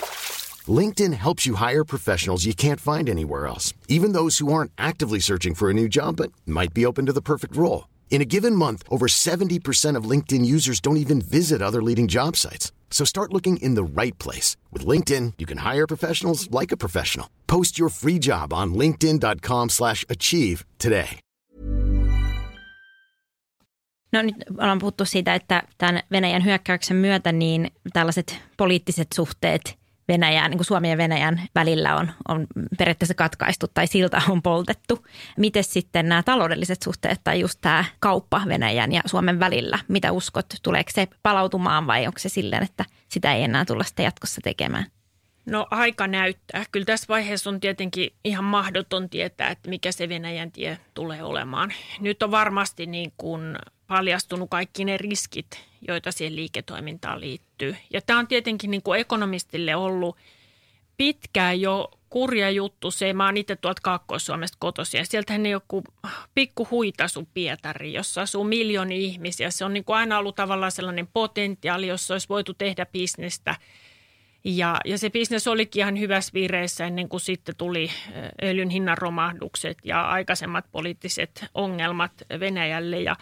[0.67, 5.19] LinkedIn helps you hire professionals you can't find anywhere else, even those who aren't actively
[5.19, 7.87] searching for a new job but might be open to the perfect role.
[8.11, 12.35] In a given month, over 70% of LinkedIn users don't even visit other leading job
[12.35, 12.71] sites.
[12.91, 14.57] So start looking in the right place.
[14.71, 17.27] With LinkedIn, you can hire professionals like a professional.
[17.47, 21.19] Post your free job on linkedin.com slash achieve today.
[24.13, 29.61] No nyt ollaan puhuttu siitä, että tämän Venäjän hyökkäyksen myötä niin tällaiset poliittiset suhteet–
[30.07, 35.07] Venäjään, niin kuin Suomen ja Venäjän välillä on, on periaatteessa katkaistu tai silta on poltettu.
[35.37, 40.45] Miten sitten nämä taloudelliset suhteet tai just tämä kauppa Venäjän ja Suomen välillä, mitä uskot,
[40.63, 44.85] tuleeko se palautumaan vai onko se silleen, että sitä ei enää tulla sitten jatkossa tekemään?
[45.45, 46.65] No aika näyttää.
[46.71, 51.73] Kyllä tässä vaiheessa on tietenkin ihan mahdoton tietää, että mikä se Venäjän tie tulee olemaan.
[51.99, 57.75] Nyt on varmasti niin kuin paljastunut kaikki ne riskit, joita siihen liiketoimintaan liittyy.
[57.93, 60.17] Ja tämä on tietenkin niin kuin ekonomistille ollut
[60.97, 63.13] pitkään jo kurja juttu se.
[63.13, 65.83] Mä oon itse tuolta Kaakkois-Suomesta kotoisin ja sieltähän joku
[66.35, 69.51] pikku huitasu Pietari, jossa asuu miljoonia ihmisiä.
[69.51, 73.55] Se on niin kuin aina ollut tavallaan sellainen potentiaali, jossa olisi voitu tehdä bisnestä–
[74.43, 77.89] ja, ja se bisnes olikin ihan hyvässä vireessä ennen kuin sitten tuli
[78.43, 83.01] öljyn hinnan romahdukset ja aikaisemmat poliittiset ongelmat Venäjälle.
[83.01, 83.15] Ja,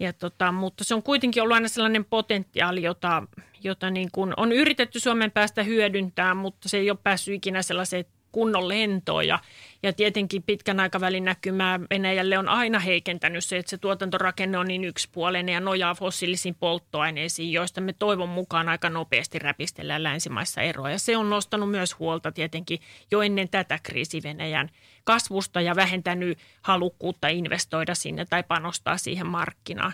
[0.00, 3.22] ja tota, mutta se on kuitenkin ollut aina sellainen potentiaali, jota,
[3.62, 8.04] jota niin kuin on yritetty Suomen päästä hyödyntää, mutta se ei ole päässyt ikinä sellaiseen
[8.36, 9.38] kunnon lentoa ja,
[9.82, 14.84] ja tietenkin pitkän aikavälin näkymää Venäjälle on aina heikentänyt se, että se tuotantorakenne on niin
[14.84, 20.90] yksipuolinen ja nojaa fossiilisiin polttoaineisiin, joista me toivon mukaan aika nopeasti räpistellään länsimaissa eroa.
[20.90, 22.78] Ja se on nostanut myös huolta tietenkin
[23.10, 24.70] jo ennen tätä kriisi Venäjän
[25.04, 29.92] kasvusta ja vähentänyt halukkuutta investoida sinne tai panostaa siihen markkinaan.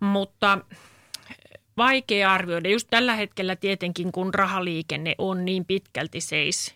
[0.00, 0.58] Mutta
[1.76, 2.68] vaikea arvioida.
[2.68, 6.75] Just tällä hetkellä tietenkin, kun rahaliikenne on niin pitkälti seis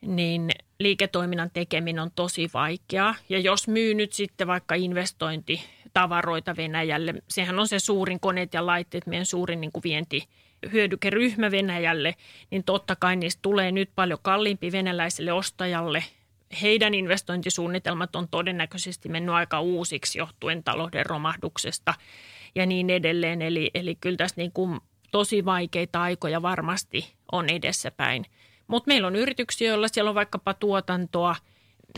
[0.00, 3.14] niin liiketoiminnan tekeminen on tosi vaikeaa.
[3.28, 9.06] Ja jos myy nyt sitten vaikka investointitavaroita Venäjälle, sehän on se suurin koneet ja laitteet,
[9.06, 10.28] meidän suurin niin kuin vienti
[10.72, 12.14] hyödykeryhmä Venäjälle,
[12.50, 16.04] niin totta kai niistä tulee nyt paljon kalliimpi venäläiselle ostajalle.
[16.62, 21.94] Heidän investointisuunnitelmat on todennäköisesti mennyt aika uusiksi johtuen talouden romahduksesta
[22.54, 23.42] ja niin edelleen.
[23.42, 28.26] Eli, eli kyllä tässä niin kuin tosi vaikeita aikoja varmasti on edessäpäin–
[28.70, 31.36] mutta meillä on yrityksiä, joilla siellä on vaikkapa tuotantoa,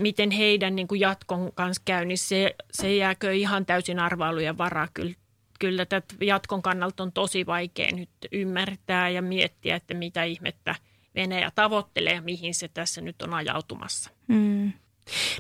[0.00, 4.88] miten heidän niin kuin jatkon kanssa käy, niin se, se jääkö ihan täysin arvailujen varaa.
[4.94, 5.14] Kyllä,
[5.60, 10.74] kyllä tätä jatkon kannalta on tosi vaikea nyt ymmärtää ja miettiä, että mitä ihmettä
[11.14, 14.10] Venäjä tavoittelee ja mihin se tässä nyt on ajautumassa.
[14.28, 14.72] Mm.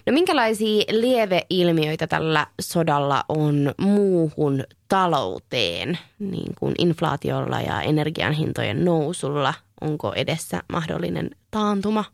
[0.06, 9.54] No minkälaisia lieveilmiöitä tällä sodalla on muuhun talouteen, niin kuin inflaatiolla ja energian hintojen nousulla?
[9.82, 12.04] Onko edessä mahdollinen taantuma?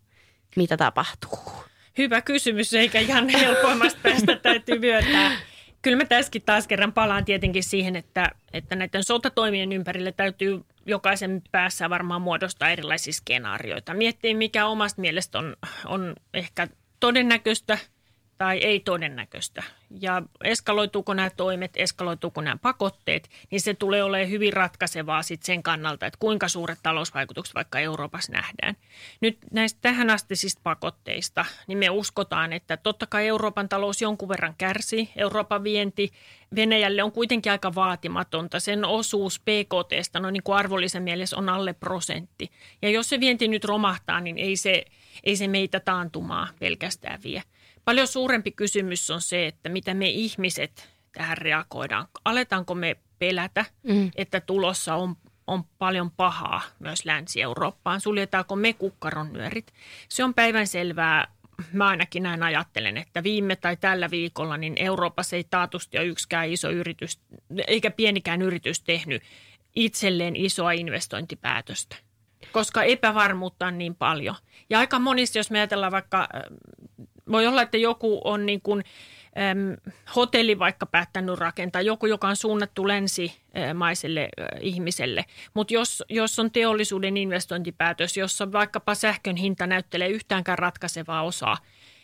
[0.57, 1.39] Mitä tapahtuu?
[1.99, 5.37] Hyvä kysymys, eikä ihan helpoimmasta päästä täytyy myöntää.
[5.83, 11.43] Kyllä mä tässäkin taas kerran palaan tietenkin siihen, että, että näiden sotatoimien ympärille täytyy jokaisen
[11.53, 13.95] päässä varmaan muodostaa erilaisia skenaarioita.
[13.95, 16.69] Miettii, mikä omasta mielestä on, on ehkä
[17.01, 17.79] todennäköistä–
[18.39, 19.63] tai ei todennäköistä.
[20.01, 25.63] Ja eskaloituuko nämä toimet, eskaloituuko nämä pakotteet, niin se tulee olemaan hyvin ratkaisevaa sit sen
[25.63, 28.77] kannalta, että kuinka suuret talousvaikutukset vaikka Euroopassa nähdään.
[29.21, 34.55] Nyt näistä tähän astisista pakotteista, niin me uskotaan, että totta kai Euroopan talous jonkun verran
[34.59, 35.09] kärsii.
[35.17, 36.13] Euroopan vienti
[36.55, 38.61] Venäjälle on kuitenkin aika vaatimatonta.
[38.61, 42.51] Sen osuus PKTstä no niin kuin arvollisen mielessä on alle prosentti.
[42.83, 44.85] Ja jos se vienti nyt romahtaa, niin ei se,
[45.25, 47.43] ei se meitä taantumaa pelkästään vie.
[47.89, 52.07] Paljon suurempi kysymys on se, että mitä me ihmiset tähän reagoidaan.
[52.25, 54.11] Aletaanko me pelätä, mm.
[54.17, 58.01] että tulossa on, on paljon pahaa myös Länsi-Eurooppaan?
[58.01, 59.73] Suljetaanko me kukkaron nyörit?
[60.09, 61.29] Se on päivän selvää.
[61.73, 66.49] Mä ainakin näin ajattelen, että viime tai tällä viikolla niin Euroopassa ei taatusti ole yksikään
[66.49, 67.21] iso yritys,
[67.67, 69.23] eikä pienikään yritys tehnyt
[69.77, 71.97] itselleen isoa investointipäätöstä
[72.53, 74.35] koska epävarmuutta on niin paljon.
[74.71, 76.29] Ja aika monissa, jos me ajatellaan vaikka
[77.33, 78.85] voi olla, että joku on niin kuin
[79.51, 79.77] äm,
[80.17, 84.29] hotelli vaikka päättänyt rakentaa, joku, joka on suunnattu länsimaiselle
[84.61, 85.25] ihmiselle.
[85.55, 91.57] Mutta jos, jos on teollisuuden investointipäätös, jossa vaikkapa sähkön hinta näyttelee yhtäänkään ratkaisevaa osaa,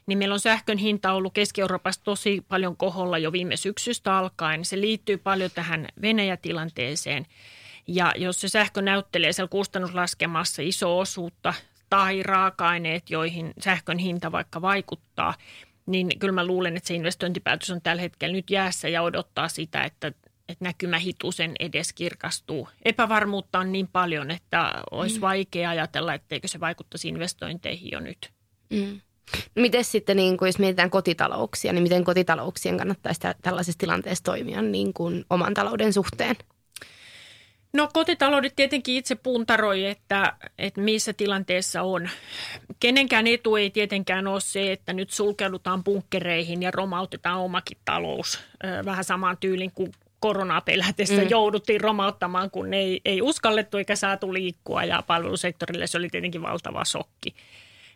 [0.06, 4.64] niin meillä on sähkön hinta ollut Keski-Euroopassa tosi paljon koholla jo viime syksystä alkaen.
[4.64, 7.26] Se liittyy paljon tähän Venäjä-tilanteeseen.
[7.86, 11.54] Ja jos se sähkö näyttelee siellä kustannuslaskemassa iso osuutta
[11.94, 15.34] tai raaka-aineet, joihin sähkön hinta vaikka vaikuttaa,
[15.86, 19.84] niin kyllä mä luulen, että se investointipäätös on tällä hetkellä nyt jäässä ja odottaa sitä,
[19.84, 20.06] että,
[20.48, 22.68] että näkymä hitusen edes kirkastuu.
[22.84, 25.20] Epävarmuutta on niin paljon, että olisi mm.
[25.20, 28.30] vaikea ajatella, etteikö se vaikuttaisi investointeihin jo nyt.
[28.70, 29.00] Mm.
[29.56, 34.62] No miten sitten, niin kuin jos mietitään kotitalouksia, niin miten kotitalouksien kannattaisi tällaisessa tilanteessa toimia
[34.62, 36.36] niin kuin oman talouden suhteen?
[37.74, 42.08] No kotitaloudet tietenkin itse puntaroi, että, että missä tilanteessa on.
[42.80, 48.40] Kenenkään etu ei tietenkään ole se, että nyt sulkeudutaan bunkkereihin ja romautetaan omakin talous
[48.84, 51.28] vähän samaan tyylin kuin koronaa pelätessä mm.
[51.28, 56.84] jouduttiin romauttamaan, kun ei, ei uskallettu eikä saatu liikkua ja palvelusektorille se oli tietenkin valtava
[56.84, 57.34] sokki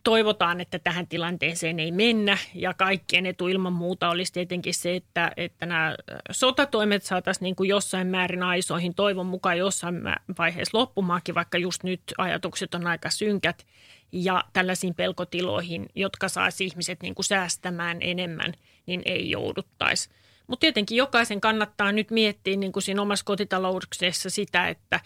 [0.05, 2.39] toivotaan, että tähän tilanteeseen ei mennä.
[2.55, 5.97] Ja kaikkien etu ilman muuta olisi tietenkin se, että, että nämä
[6.31, 8.95] sotatoimet saataisiin niin kuin jossain määrin aisoihin.
[8.95, 10.03] Toivon mukaan jossain
[10.39, 13.67] vaiheessa loppumaakin, vaikka just nyt ajatukset on aika synkät.
[14.13, 18.53] Ja tällaisiin pelkotiloihin, jotka saisi ihmiset niin kuin säästämään enemmän,
[18.87, 20.11] niin ei jouduttaisi.
[20.47, 25.01] Mutta tietenkin jokaisen kannattaa nyt miettiä niin kuin siinä omassa kotitalouksessa sitä, että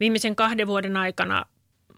[0.00, 1.44] viimeisen kahden vuoden aikana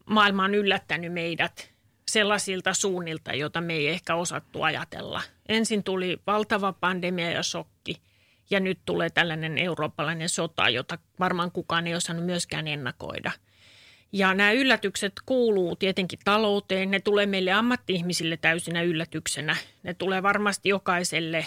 [0.07, 1.73] maailma on yllättänyt meidät–
[2.13, 5.23] sellaisilta suunnilta, joita me ei ehkä osattu ajatella.
[5.49, 8.03] Ensin tuli valtava pandemia ja shokki
[8.51, 13.33] ja nyt tulee tällainen eurooppalainen sota, jota varmaan kukaan ei osannut myöskään ennakoida.
[14.13, 19.57] Ja nämä yllätykset kuuluu tietenkin talouteen, ne tulee meille ammatti-ihmisille täysinä yllätyksenä.
[19.83, 21.47] Ne tulee varmasti jokaiselle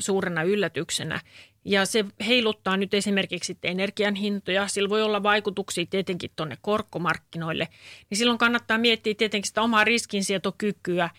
[0.00, 1.20] suurena yllätyksenä.
[1.64, 4.68] Ja se heiluttaa nyt esimerkiksi energian hintoja.
[4.68, 7.68] Sillä voi olla vaikutuksia tietenkin tuonne korkkomarkkinoille.
[8.10, 11.10] Niin silloin kannattaa miettiä tietenkin sitä omaa riskinsietokykyä,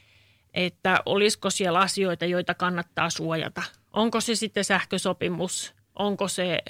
[0.54, 3.64] että olisiko siellä asioita, joita kannattaa suojata.
[3.94, 6.62] Onko se sitten sähkösopimus, onko se eh,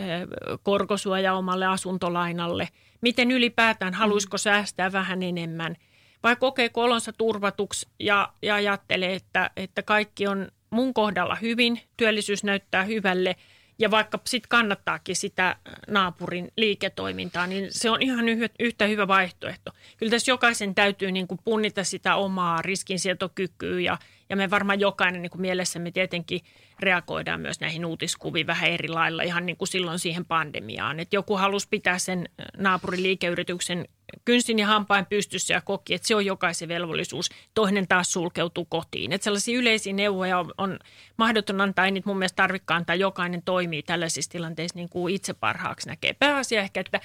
[0.64, 2.70] korkosuoja omalle asuntolainalle,
[3.02, 3.94] miten ylipäätään?
[3.94, 5.76] Haluaisiko säästää vähän enemmän?
[6.24, 12.44] Vai kokee kolonsa turvatuksi ja, ja ajattelee, että, että kaikki on mun kohdalla hyvin, työllisyys
[12.44, 13.36] näyttää hyvälle–
[13.80, 15.56] ja vaikka sitten kannattaakin sitä
[15.88, 18.26] naapurin liiketoimintaa, niin se on ihan
[18.60, 19.72] yhtä hyvä vaihtoehto.
[19.98, 23.98] Kyllä tässä jokaisen täytyy niin kuin punnita sitä omaa riskinsietokykyä ja,
[24.30, 26.42] ja me varmaan jokainen niin kuin mielessämme tietenkin
[26.80, 31.00] reagoidaan myös näihin uutiskuviin vähän eri lailla ihan niin kuin silloin siihen pandemiaan.
[31.00, 33.88] Että joku halusi pitää sen naapurin liikeyrityksen
[34.26, 37.30] kynsin ja hampain pystyssä ja koki, että se on jokaisen velvollisuus.
[37.54, 39.12] Toinen taas sulkeutuu kotiin.
[39.12, 40.80] Että sellaisia yleisiä neuvoja on, on
[41.18, 42.96] mahdoton antaa, ei niitä mun mielestä tarvikaan antaa.
[42.96, 46.14] Jokainen toimii tällaisissa tilanteissa niin kuin itse parhaaksi näkee.
[46.14, 47.00] Pääasia ehkä, että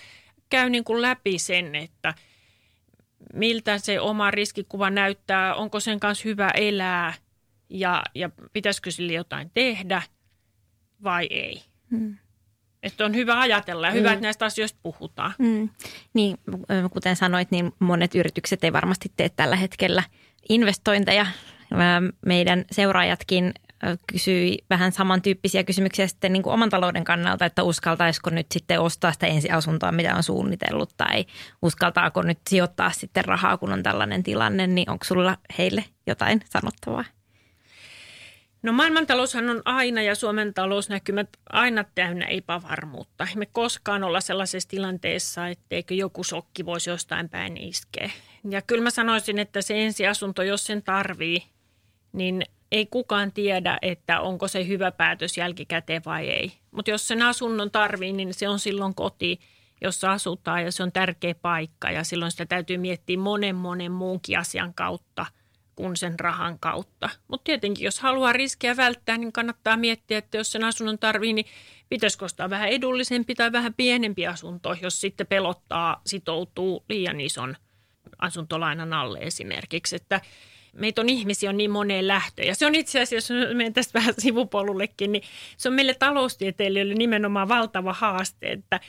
[0.50, 2.14] käy niin kuin läpi sen, että
[3.34, 7.14] miltä se oma riskikuva näyttää, onko sen kanssa hyvä elää
[7.68, 10.02] ja, ja pitäisikö sille jotain tehdä
[11.02, 11.62] vai ei.
[11.90, 12.16] Hmm.
[12.82, 14.12] Että on hyvä ajatella ja hyvä, mm.
[14.12, 15.34] että näistä asioista puhutaan.
[15.38, 15.68] Mm.
[16.14, 16.36] Niin,
[16.92, 20.02] kuten sanoit, niin monet yritykset ei varmasti tee tällä hetkellä
[20.48, 21.26] investointeja.
[22.26, 23.54] Meidän seuraajatkin
[24.06, 29.12] kysyi vähän samantyyppisiä kysymyksiä sitten niin kuin oman talouden kannalta, että uskaltaisiko nyt sitten ostaa
[29.12, 31.24] sitä ensiasuntoa, mitä on suunnitellut, tai
[31.62, 37.04] uskaltaako nyt sijoittaa sitten rahaa, kun on tällainen tilanne, niin onko sulla heille jotain sanottavaa?
[38.62, 43.26] No maailmantaloushan on aina ja Suomen talousnäkymät aina täynnä epävarmuutta.
[43.36, 48.10] Me koskaan olla sellaisessa tilanteessa, etteikö joku sokki voisi jostain päin iskeä.
[48.50, 51.42] Ja kyllä mä sanoisin, että se ensiasunto, jos sen tarvii,
[52.12, 56.52] niin ei kukaan tiedä, että onko se hyvä päätös jälkikäteen vai ei.
[56.70, 59.40] Mutta jos sen asunnon tarvii, niin se on silloin koti,
[59.82, 61.90] jossa asutaan ja se on tärkeä paikka.
[61.90, 65.26] Ja silloin sitä täytyy miettiä monen monen muunkin asian kautta–
[65.80, 67.10] kuin sen rahan kautta.
[67.28, 71.46] Mutta tietenkin, jos haluaa riskiä välttää, niin kannattaa miettiä, että jos sen asunnon tarvii, niin
[71.88, 77.56] pitäisikö ostaa vähän edullisempi tai vähän pienempi asunto, jos sitten pelottaa, sitoutuu liian ison
[78.18, 79.96] asuntolainan alle esimerkiksi.
[79.96, 80.20] Että
[80.72, 82.48] meitä on ihmisiä on niin moneen lähtöön.
[82.48, 85.22] Ja se on itse asiassa, jos menen tästä vähän sivupolullekin, niin
[85.56, 88.80] se on meille taloustieteilijöille nimenomaan valtava haaste, että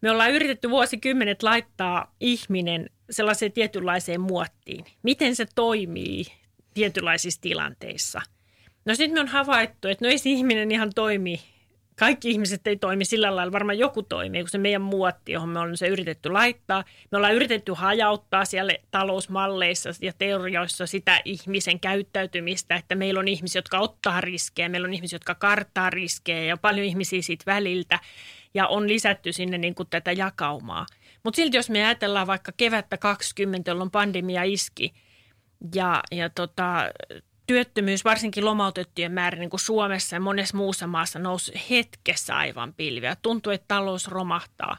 [0.00, 4.84] me ollaan yritetty vuosikymmenet laittaa ihminen sellaiseen tietynlaiseen muottiin.
[5.02, 6.24] Miten se toimii
[6.74, 8.20] tietynlaisissa tilanteissa.
[8.84, 11.40] No sitten me on havaittu, että no ei se ihminen ihan toimi
[11.98, 15.58] kaikki ihmiset ei toimi sillä lailla, varmaan joku toimii, kun se meidän muotti, johon me
[15.58, 16.84] ollaan se yritetty laittaa.
[17.10, 23.58] Me ollaan yritetty hajauttaa siellä talousmalleissa ja teorioissa sitä ihmisen käyttäytymistä, että meillä on ihmisiä,
[23.58, 27.98] jotka ottaa riskejä, meillä on ihmisiä, jotka karttaa riskejä ja paljon ihmisiä siitä väliltä
[28.54, 30.86] ja on lisätty sinne niin kuin tätä jakaumaa.
[31.22, 34.94] Mutta silti jos me ajatellaan vaikka kevättä 20, jolloin pandemia iski
[35.74, 36.84] ja, ja tota,
[37.46, 43.16] työttömyys, varsinkin lomautettujen määrä niin kuin Suomessa ja monessa muussa maassa nousi hetkessä aivan pilviä.
[43.22, 44.76] Tuntuu, että talous romahtaa.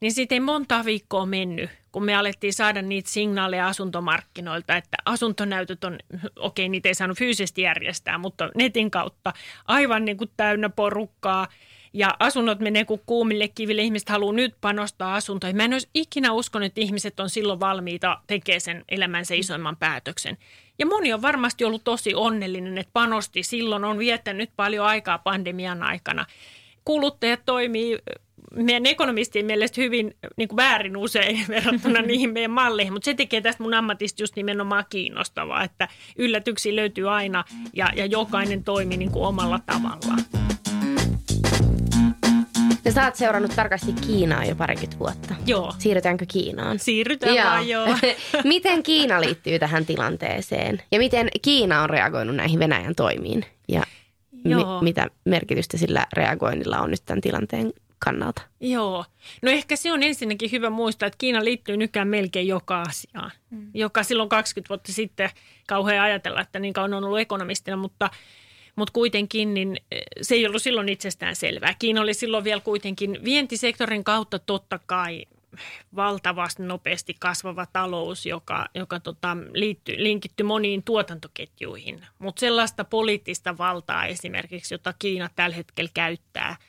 [0.00, 5.84] Niin siitä ei monta viikkoa mennyt, kun me alettiin saada niitä signaaleja asuntomarkkinoilta, että asuntonäytöt
[5.84, 5.98] on,
[6.36, 9.32] okei okay, niitä ei saanut fyysisesti järjestää, mutta netin kautta
[9.64, 11.48] aivan niin kuin täynnä porukkaa–
[11.92, 13.82] ja asunnot menee kuin kuumille kiville.
[13.82, 15.56] Ihmiset haluaa nyt panostaa asuntoihin.
[15.56, 20.38] Mä en olisi ikinä uskonut, että ihmiset on silloin valmiita tekemään sen elämänsä isoimman päätöksen.
[20.78, 25.82] Ja moni on varmasti ollut tosi onnellinen, että panosti silloin, on viettänyt paljon aikaa pandemian
[25.82, 26.26] aikana.
[26.84, 27.98] Kuluttajat toimii
[28.54, 33.40] meidän ekonomistien mielestä hyvin niin kuin väärin usein verrattuna niihin meidän malleihin, mutta se tekee
[33.40, 39.12] tästä mun ammatista just nimenomaan kiinnostavaa, että yllätyksiä löytyy aina ja, ja jokainen toimii niin
[39.12, 40.24] kuin omalla tavallaan.
[42.84, 45.34] Ja sä oot seurannut tarkasti Kiinaa jo parikymmentä vuotta.
[45.46, 45.74] Joo.
[45.78, 46.78] Siirrytäänkö Kiinaan?
[46.78, 47.46] Siirrytään joo.
[47.46, 47.86] vaan, joo.
[48.44, 50.82] miten Kiina liittyy tähän tilanteeseen?
[50.92, 53.44] Ja miten Kiina on reagoinut näihin Venäjän toimiin?
[53.68, 53.82] Ja
[54.44, 58.42] mi- mitä merkitystä sillä reagoinnilla on nyt tämän tilanteen kannalta?
[58.60, 59.04] Joo.
[59.42, 63.30] No ehkä se on ensinnäkin hyvä muistaa, että Kiina liittyy nykyään melkein joka asiaan.
[63.50, 63.70] Mm.
[63.74, 65.30] Joka silloin 20 vuotta sitten
[65.66, 68.10] kauhean ajatella, että niin kauan on ollut ekonomistina, mutta–
[68.78, 71.74] mutta kuitenkin niin eh, se ei ollut silloin itsestään selvää.
[71.78, 75.24] Kiina oli silloin vielä kuitenkin vientisektorin kautta totta kai
[75.96, 82.04] valtavasti nopeasti kasvava talous, joka, joka tota, liitty, linkitty moniin tuotantoketjuihin.
[82.18, 86.56] Mutta sellaista poliittista valtaa esimerkiksi, jota Kiina tällä hetkellä käyttää–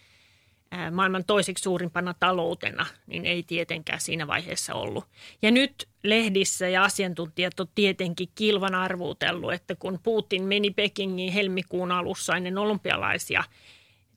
[0.92, 5.06] maailman toiseksi suurimpana taloutena, niin ei tietenkään siinä vaiheessa ollut.
[5.42, 11.92] Ja nyt lehdissä ja asiantuntijat on tietenkin kilvan arvuutellut, että kun Putin meni Pekingiin helmikuun
[11.92, 13.44] alussa ennen olympialaisia,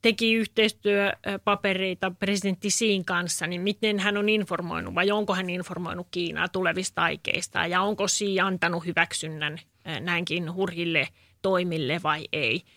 [0.02, 6.48] teki yhteistyöpapereita presidentti Siin kanssa, niin miten hän on informoinut vai onko hän informoinut Kiinaa
[6.48, 9.58] tulevista aikeista ja onko Xi antanut hyväksynnän
[10.00, 11.08] näinkin hurjille
[11.42, 12.62] toimille vai ei–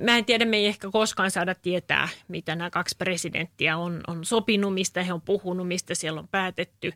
[0.00, 4.24] Mä en tiedä, me ei ehkä koskaan saada tietää, mitä nämä kaksi presidenttiä on, on
[4.24, 6.92] sopinut, mistä he on puhunut, mistä siellä on päätetty.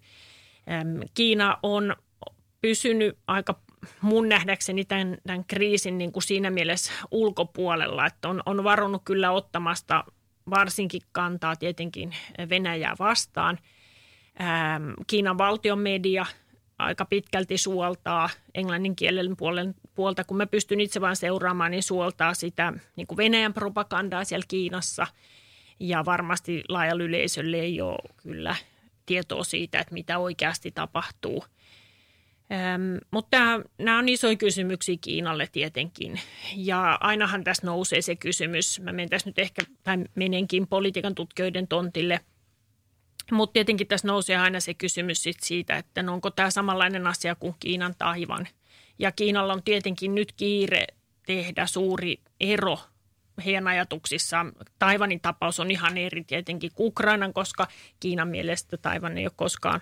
[1.15, 1.97] Kiina on
[2.63, 3.61] pysynyt aika
[4.01, 9.31] mun nähdäkseni tämän, tämän kriisin niin kuin siinä mielessä ulkopuolella, että on, on varonnut kyllä
[9.31, 10.05] ottamasta
[10.51, 12.15] varsinkin kantaa tietenkin
[12.49, 13.59] Venäjää vastaan.
[15.07, 16.27] Kiinan valtion media–
[16.79, 22.35] aika pitkälti suoltaa englannin kielen puolen, puolta, kun mä pystyn itse vaan seuraamaan, niin suoltaa
[22.35, 25.07] sitä niin kuin Venäjän propagandaa siellä Kiinassa.
[25.81, 28.57] Ja varmasti laajalla yleisölle ei ole kyllä
[29.07, 31.45] tietoa siitä, että mitä oikeasti tapahtuu.
[32.53, 33.39] Ähm, mutta
[33.79, 36.21] nämä on isoja kysymyksiä Kiinalle tietenkin.
[36.57, 41.69] Ja ainahan tässä nousee se kysymys, mä menen tässä nyt ehkä, tai menenkin politiikan tutkijoiden
[41.69, 42.21] tontille–
[43.33, 47.35] mutta tietenkin tässä nousee aina se kysymys sit siitä, että no onko tämä samanlainen asia
[47.35, 48.49] kuin Kiinan Taivan.
[48.99, 50.87] Ja Kiinalla on tietenkin nyt kiire
[51.27, 52.79] tehdä suuri ero
[53.45, 54.53] heidän ajatuksissaan.
[54.79, 57.67] Taivanin tapaus on ihan eri tietenkin kuin Ukrainan, koska
[58.01, 59.81] Kiinan mielestä Taivan ei ole koskaan,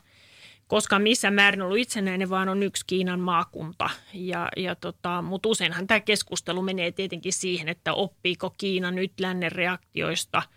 [0.67, 3.91] koskaan missään määrin ollut itsenäinen, vaan on yksi Kiinan maakunta.
[4.15, 9.53] Ja, ja tota, Mutta useinhan tämä keskustelu menee tietenkin siihen, että oppiiko Kiina nyt lännen
[9.53, 10.43] reaktioista–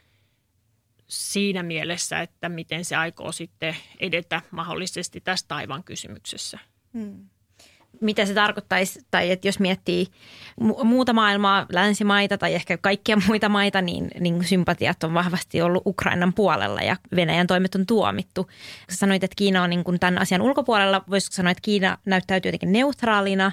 [1.08, 6.60] siinä mielessä, että miten se aikoo sitten edetä mahdollisesti tässä taivan kysymyksessä.
[6.94, 7.30] Hmm.
[8.02, 10.08] Mitä se tarkoittaisi, tai että jos miettii
[10.84, 16.34] muuta maailmaa, länsimaita tai ehkä kaikkia muita maita, niin, niin sympatiat on vahvasti ollut Ukrainan
[16.34, 18.50] puolella ja Venäjän toimet on tuomittu.
[18.90, 21.04] Sä sanoit, että Kiina on niin kuin tämän asian ulkopuolella.
[21.10, 23.52] Voisiko sanoa, että Kiina näyttäytyy jotenkin neutraalina?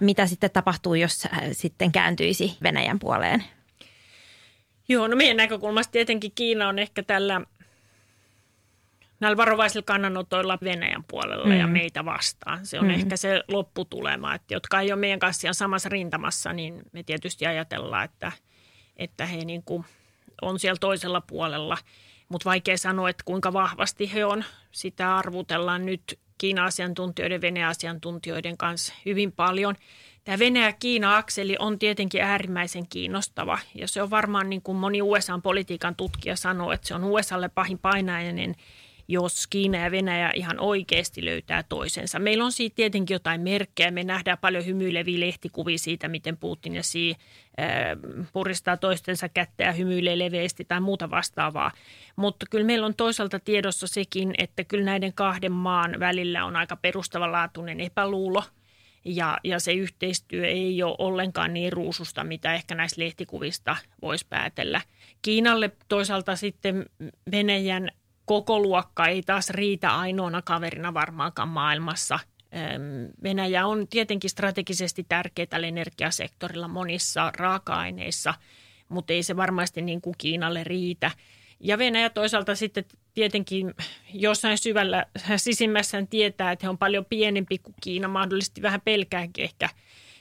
[0.00, 3.44] Mitä sitten tapahtuu, jos sitten kääntyisi Venäjän puoleen?
[4.88, 7.40] Joo, no meidän näkökulmasta tietenkin Kiina on ehkä tällä
[9.20, 11.58] näillä varovaisilla kannanotoilla Venäjän puolella mm.
[11.58, 12.66] ja meitä vastaan.
[12.66, 12.90] Se on mm.
[12.90, 18.04] ehkä se lopputulema, että jotka ei ole meidän kanssa samassa rintamassa, niin me tietysti ajatellaan,
[18.04, 18.32] että,
[18.96, 19.84] että he niin kuin
[20.42, 21.78] on siellä toisella puolella.
[22.28, 24.44] Mutta vaikea sanoa, että kuinka vahvasti he on.
[24.72, 29.74] Sitä arvutellaan nyt Kiina-asiantuntijoiden, Venäjä-asiantuntijoiden kanssa hyvin paljon–
[30.28, 36.36] Tämä Venäjä-Kiina-akseli on tietenkin äärimmäisen kiinnostava ja se on varmaan niin kuin moni USA-politiikan tutkija
[36.36, 38.54] sanoo, että se on USAlle pahin painainen
[39.08, 42.18] jos Kiina ja Venäjä ihan oikeasti löytää toisensa.
[42.18, 43.90] Meillä on siitä tietenkin jotain merkkejä.
[43.90, 47.16] Me nähdään paljon hymyileviä lehtikuvia siitä, miten Putin ja Xi
[48.32, 51.70] puristaa toistensa kättä ja hymyilee leveästi tai muuta vastaavaa.
[52.16, 56.76] Mutta kyllä meillä on toisaalta tiedossa sekin, että kyllä näiden kahden maan välillä on aika
[56.76, 58.42] perustavanlaatuinen epäluulo–
[59.04, 64.80] ja, ja se yhteistyö ei ole ollenkaan niin ruususta, mitä ehkä näistä lehtikuvista voisi päätellä.
[65.22, 66.86] Kiinalle toisaalta sitten
[67.30, 67.90] Venäjän
[68.24, 72.18] koko luokka ei taas riitä ainoana kaverina varmaankaan maailmassa.
[73.22, 78.34] Venäjä on tietenkin strategisesti tärkeä tällä energiasektorilla monissa raaka-aineissa,
[78.88, 81.10] mutta ei se varmasti niin kuin Kiinalle riitä.
[81.60, 82.84] Ja Venäjä toisaalta sitten
[83.18, 83.74] tietenkin
[84.14, 85.06] jossain syvällä
[85.36, 89.68] sisimmässään tietää, että he on paljon pienempi kuin Kiina, mahdollisesti vähän pelkääkin ehkä,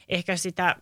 [0.10, 0.76] ehkä sitä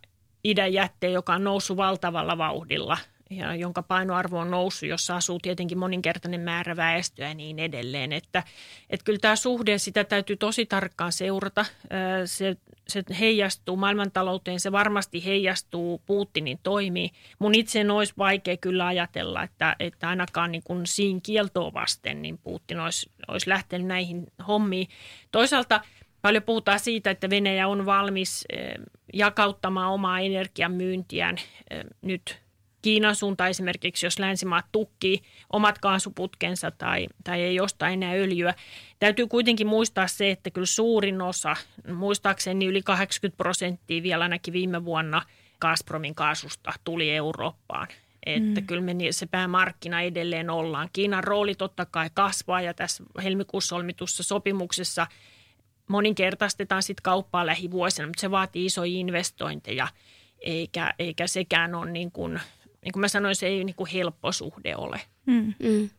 [0.43, 2.97] idän jätteen, joka on noussut valtavalla vauhdilla–
[3.29, 8.13] ja jonka painoarvo on noussut, jossa asuu tietenkin moninkertainen määrä väestöä ja niin edelleen.
[8.13, 8.43] Että,
[8.89, 11.65] että kyllä tämä suhde, sitä täytyy tosi tarkkaan seurata.
[12.25, 12.57] Se,
[12.87, 17.09] se heijastuu maailmantalouteen, se varmasti heijastuu Putinin toimiin.
[17.39, 22.37] Mun itse olisi vaikea kyllä ajatella, että, että ainakaan niin kuin siinä kieltoa vasten niin
[22.37, 24.87] Putin olisi, olisi lähtenyt näihin hommiin.
[25.31, 25.81] Toisaalta–
[26.25, 28.45] Paljon puhutaan siitä, että Venäjä on valmis
[29.13, 31.37] jakauttamaan omaa energian myyntiään
[32.01, 32.44] nyt
[32.85, 35.21] Kiinan suuntaan esimerkiksi, jos länsimaat tukkii
[35.53, 38.53] omat kaasuputkensa tai, tai ei osta enää öljyä.
[38.99, 41.55] Täytyy kuitenkin muistaa se, että kyllä suurin osa,
[41.93, 45.21] muistaakseni yli 80 prosenttia vielä ainakin viime vuonna
[45.61, 47.87] Gazpromin kaasusta tuli Eurooppaan.
[48.25, 48.67] Että mm.
[48.67, 50.89] kyllä me se päämarkkina edelleen ollaan.
[50.93, 55.07] Kiinan rooli totta kai kasvaa ja tässä helmikuussa solmitussa sopimuksessa
[55.87, 59.87] moninkertaistetaan sitten kauppaa lähivuosina, mutta se vaatii isoja investointeja
[60.41, 62.39] eikä, eikä sekään ole niin kuin
[62.85, 65.01] niin kuin mä sanoin, se ei niin kuin helppo suhde ole.
[65.25, 65.53] Mm.
[65.59, 65.89] Mm.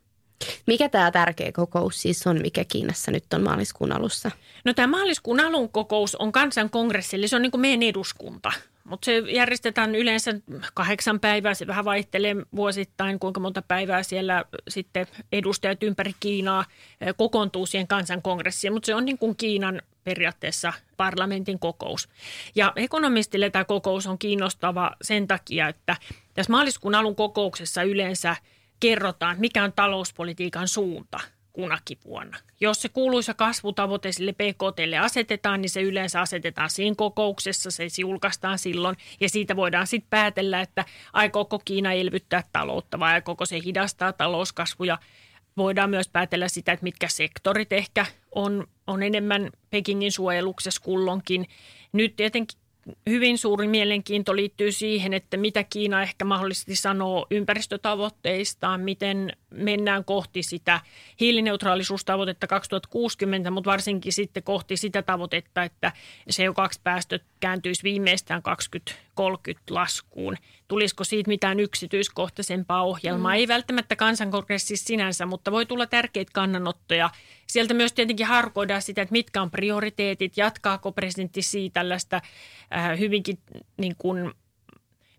[0.66, 4.30] Mikä tämä tärkeä kokous siis on, mikä Kiinassa nyt on maaliskuun alussa?
[4.64, 8.53] No tämä maaliskuun alun kokous on kansankongressi, eli se on niin kuin meidän eduskunta.
[8.84, 10.34] Mutta se järjestetään yleensä
[10.74, 16.64] kahdeksan päivää, se vähän vaihtelee vuosittain, kuinka monta päivää siellä sitten edustajat ympäri Kiinaa
[17.01, 18.72] eh, kokoontuu siihen kansankongressiin.
[18.72, 22.09] Mutta se on niin kuin Kiinan periaatteessa parlamentin kokous.
[22.55, 25.97] Ja ekonomistille tämä kokous on kiinnostava sen takia, että
[26.37, 28.37] tässä maaliskuun alun kokouksessa yleensä
[28.80, 31.20] kerrotaan, mikä on talouspolitiikan suunta
[31.53, 32.39] kunakin vuonna.
[32.61, 38.59] Jos se kuuluisa kasvutavoite sille PKTlle asetetaan, niin se yleensä asetetaan siinä kokouksessa, se julkaistaan
[38.59, 44.12] silloin ja siitä voidaan sitten päätellä, että aikooko Kiina elvyttää taloutta vai aikooko se hidastaa
[44.12, 44.99] talouskasvuja.
[45.57, 51.47] Voidaan myös päätellä sitä, että mitkä sektorit ehkä on, on enemmän Pekingin suojeluksessa kullonkin.
[51.93, 52.59] Nyt tietenkin
[53.11, 60.43] hyvin suuri mielenkiinto liittyy siihen, että mitä Kiina ehkä mahdollisesti sanoo ympäristötavoitteistaan, miten mennään kohti
[60.43, 60.80] sitä
[61.20, 65.93] hiilineutraalisuustavoitetta 2060, mutta varsinkin sitten kohti sitä tavoitetta, että
[66.32, 70.37] CO2-päästöt kääntyisi viimeistään 2030 laskuun.
[70.68, 73.32] Tulisiko siitä mitään yksityiskohtaisempaa ohjelmaa?
[73.32, 73.37] Mm.
[73.37, 77.11] Ei välttämättä kansankongressissa sinänsä, mutta voi tulla tärkeitä kannanottoja.
[77.47, 82.20] Sieltä myös tietenkin harkoidaan sitä, että mitkä on prioriteetit, jatkaako presidentti siitä tällaista
[82.76, 83.39] äh, hyvinkin
[83.76, 84.34] niin kuin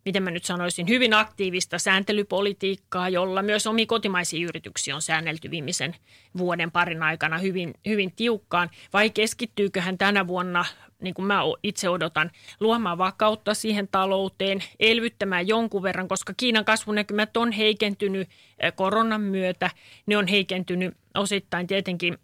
[0.08, 5.96] miten mä nyt sanoisin, hyvin aktiivista sääntelypolitiikkaa, jolla myös omi kotimaisia yrityksiä on säännelty viimeisen
[6.38, 8.70] vuoden parin aikana hyvin, hyvin tiukkaan.
[8.94, 10.66] Vai keskittyykö hän tänä vuonna,
[11.02, 17.38] niin kuin mä itse odotan, luomaan vakautta siihen talouteen, elvyttämään jonkun verran, koska Kiinan kasvunäkymät
[17.38, 18.30] on heikentynyt
[18.60, 19.70] eh, koronan myötä.
[20.06, 22.18] Ne on heikentynyt osittain tietenkin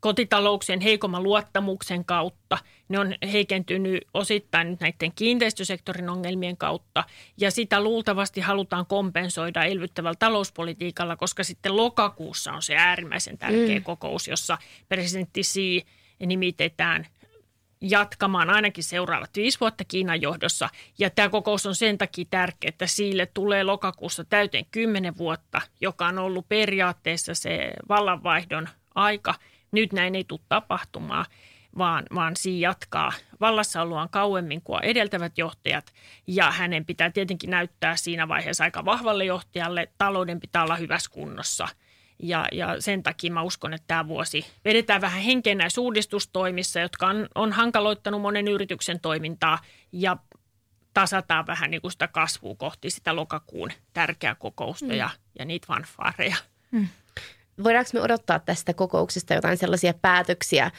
[0.00, 2.58] kotitalouksien heikomman luottamuksen kautta.
[2.88, 7.04] Ne on heikentynyt osittain nyt näiden kiinteistösektorin ongelmien kautta
[7.36, 13.84] ja sitä luultavasti halutaan kompensoida elvyttävällä talouspolitiikalla, koska sitten lokakuussa on se äärimmäisen tärkeä mm.
[13.84, 15.86] kokous, jossa presidentti Xi
[16.26, 17.06] nimitetään
[17.80, 20.68] jatkamaan ainakin seuraavat viisi vuotta Kiinan johdossa.
[20.98, 26.06] Ja tämä kokous on sen takia tärkeä, että sille tulee lokakuussa täyteen kymmenen vuotta, joka
[26.06, 29.34] on ollut periaatteessa se vallanvaihdon aika–
[29.72, 31.26] nyt näin ei tule tapahtumaan,
[31.78, 35.92] vaan, vaan siinä jatkaa vallassaoloaan kauemmin kuin edeltävät johtajat.
[36.26, 39.88] Ja hänen pitää tietenkin näyttää siinä vaiheessa aika vahvalle johtajalle.
[39.98, 41.68] Talouden pitää olla hyvässä kunnossa.
[42.22, 47.06] Ja, ja sen takia mä uskon, että tämä vuosi vedetään vähän henkeä näissä uudistustoimissa, jotka
[47.06, 49.58] on, on hankaloittanut monen yrityksen toimintaa
[49.92, 50.16] ja
[50.94, 54.92] tasataan vähän niin kuin sitä kasvua kohti sitä lokakuun tärkeää kokousta mm.
[54.94, 56.36] ja, ja niitä fanfaareja.
[56.70, 56.88] Mm
[57.64, 60.70] voidaanko me odottaa tästä kokouksesta jotain sellaisia päätöksiä,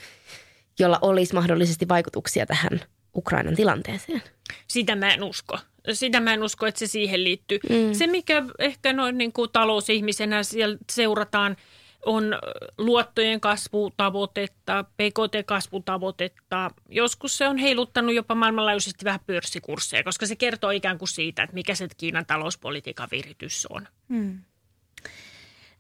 [0.79, 2.81] jolla olisi mahdollisesti vaikutuksia tähän
[3.15, 4.21] Ukrainan tilanteeseen?
[4.67, 5.59] Sitä mä en usko.
[5.93, 7.59] Sitä mä en usko, että se siihen liittyy.
[7.69, 7.93] Mm.
[7.93, 11.57] Se, mikä ehkä noin niin kuin talousihmisenä siellä seurataan
[12.05, 12.39] on
[12.77, 16.71] luottojen kasvutavoitetta, PKT-kasvutavoitetta.
[16.89, 21.53] Joskus se on heiluttanut jopa maailmanlaajuisesti vähän pörssikursseja, koska se kertoo ikään kuin siitä, että
[21.53, 23.87] mikä se Kiinan talouspolitiikan viritys on.
[24.09, 24.39] Hmm.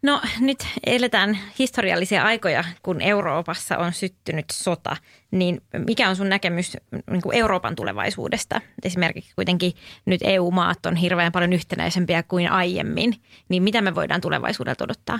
[0.01, 4.97] No nyt eletään historiallisia aikoja, kun Euroopassa on syttynyt sota.
[5.31, 6.77] Niin mikä on sun näkemys
[7.11, 8.61] niin kuin Euroopan tulevaisuudesta?
[8.83, 9.73] Esimerkiksi kuitenkin
[10.05, 13.15] nyt EU-maat on hirveän paljon yhtenäisempiä kuin aiemmin.
[13.49, 15.19] Niin mitä me voidaan tulevaisuudelta odottaa?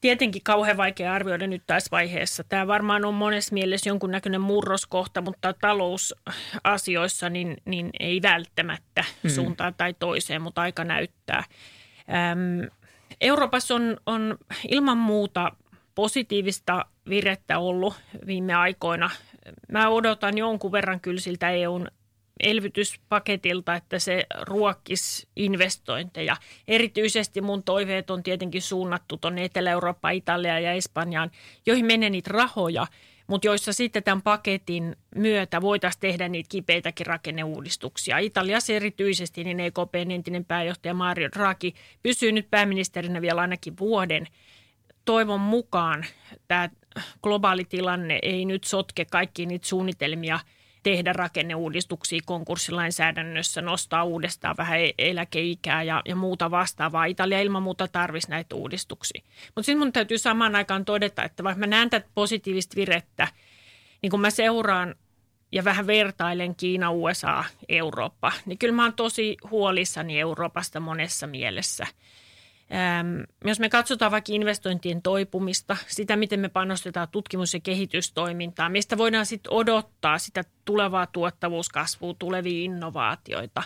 [0.00, 2.44] Tietenkin kauhean vaikea arvioida nyt tässä vaiheessa.
[2.44, 9.30] Tämä varmaan on monessa mielessä jonkunnäköinen murroskohta, mutta talousasioissa niin, niin ei välttämättä mm.
[9.30, 11.44] suuntaan tai toiseen, mutta aika näyttää.
[12.08, 12.70] Äm,
[13.20, 14.38] Euroopassa on, on
[14.68, 15.52] ilman muuta
[15.94, 17.94] positiivista virettä ollut
[18.26, 19.10] viime aikoina.
[19.72, 21.88] Mä odotan jonkun verran kyllä siltä EUn
[22.40, 26.36] elvytyspaketilta, että se ruokkisi investointeja.
[26.68, 31.30] Erityisesti mun toiveet on tietenkin suunnattu tuonne Etelä-Eurooppaan, Italiaan ja Espanjaan,
[31.66, 32.86] joihin menee niitä rahoja,
[33.26, 38.18] mutta joissa sitten tämän paketin myötä voitaisiin tehdä niitä kipeitäkin rakenneuudistuksia.
[38.18, 44.26] Italiassa erityisesti niin EKPn entinen pääjohtaja Mario Draghi pysyy nyt pääministerinä vielä ainakin vuoden.
[45.04, 46.04] Toivon mukaan
[46.48, 46.68] tämä
[47.22, 50.40] globaali tilanne ei nyt sotke kaikki niitä suunnitelmia–
[50.82, 57.04] tehdä rakenneuudistuksia konkurssilainsäädännössä, nostaa uudestaan vähän e- eläkeikää ja, ja muuta vastaavaa.
[57.04, 59.22] Italia ilman muuta tarvisi näitä uudistuksia.
[59.46, 63.28] Mutta sitten mun täytyy samaan aikaan todeta, että vaikka mä näen tätä positiivista virettä,
[64.02, 64.94] niin kun mä seuraan
[65.52, 71.86] ja vähän vertailen Kiina, USA, Eurooppa, niin kyllä mä oon tosi huolissani Euroopasta monessa mielessä–
[72.74, 78.98] Ähm, jos me katsotaan vaikka investointien toipumista, sitä miten me panostetaan tutkimus- ja kehitystoimintaan, mistä
[78.98, 83.62] voidaan sitten odottaa sitä tulevaa tuottavuuskasvua, tulevia innovaatioita,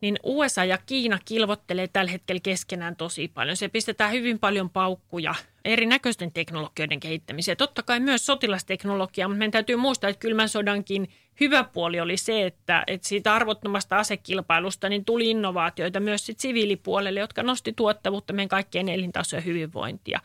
[0.00, 3.56] niin USA ja Kiina kilvottelee tällä hetkellä keskenään tosi paljon.
[3.56, 5.34] Se pistetään hyvin paljon paukkuja
[5.64, 7.56] erinäköisten teknologioiden kehittämiseen.
[7.56, 11.08] Totta kai myös sotilasteknologiaa, mutta meidän täytyy muistaa, että kylmän sodankin
[11.40, 17.20] hyvä puoli oli se, että, että siitä arvottomasta asekilpailusta niin tuli innovaatioita myös sit siviilipuolelle,
[17.20, 20.20] jotka nosti tuottavuutta meidän kaikkien elintasoja hyvinvointia.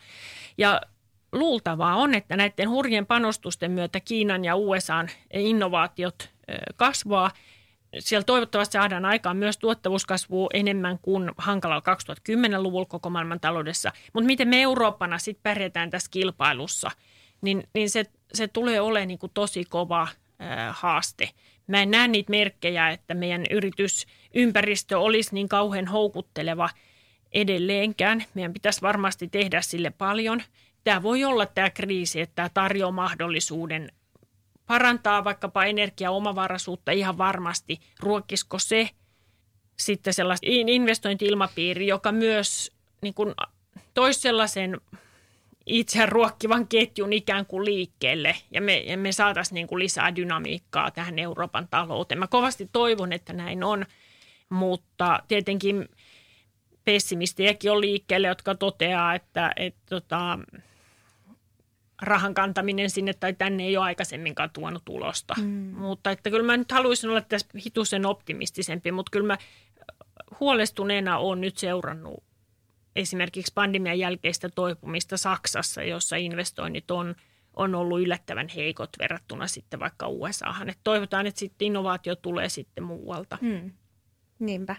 [0.58, 0.80] Ja
[1.32, 6.30] luultavaa on, että näiden hurjien panostusten myötä Kiinan ja USAn innovaatiot
[6.76, 7.30] kasvaa.
[7.98, 13.92] Siellä toivottavasti saadaan aikaan myös tuottavuuskasvua enemmän kuin hankalalla 2010-luvulla koko maailman taloudessa.
[14.12, 16.90] Mutta miten me Eurooppana sitten pärjätään tässä kilpailussa,
[17.40, 20.08] niin, niin se, se tulee olemaan niin kuin tosi kova
[20.70, 21.30] haaste.
[21.66, 26.70] Mä en näe niitä merkkejä, että meidän yritysympäristö olisi niin kauhean houkutteleva
[27.32, 28.24] edelleenkään.
[28.34, 30.42] Meidän pitäisi varmasti tehdä sille paljon.
[30.84, 33.92] Tämä voi olla tämä kriisi, että tämä tarjoaa mahdollisuuden
[34.66, 37.80] parantaa vaikkapa energiaomavaraisuutta ihan varmasti.
[38.00, 38.90] Ruokkisiko se
[39.78, 42.72] sitten sellaista investointi-ilmapiiri, joka myös
[43.02, 43.14] niin
[43.94, 44.80] toisi sellaisen
[45.66, 50.90] itse ruokkivan ketjun ikään kuin liikkeelle ja me, ja me saataisiin niin kuin lisää dynamiikkaa
[50.90, 52.18] tähän Euroopan talouteen.
[52.18, 53.86] Mä kovasti toivon, että näin on,
[54.48, 55.88] mutta tietenkin
[56.84, 60.38] pessimistejäkin on liikkeelle, jotka toteaa, että, että tota,
[62.02, 65.34] rahan kantaminen sinne tai tänne ei ole aikaisemminkaan tuonut tulosta.
[65.40, 65.72] Mm.
[65.76, 69.38] Mutta että kyllä mä nyt haluaisin olla tässä hitusen optimistisempi, mutta kyllä mä
[70.40, 72.24] huolestuneena olen nyt seurannut
[72.96, 77.14] esimerkiksi pandemian jälkeistä toipumista Saksassa, jossa investoinnit on,
[77.56, 80.68] on ollut yllättävän heikot verrattuna sitten vaikka USAhan.
[80.68, 83.38] Et toivotaan, että sitten innovaatio tulee sitten muualta.
[83.40, 83.72] Hmm.
[84.38, 84.76] Niinpä.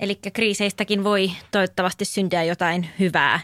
[0.00, 3.40] Eli kriiseistäkin voi toivottavasti syntyä jotain hyvää,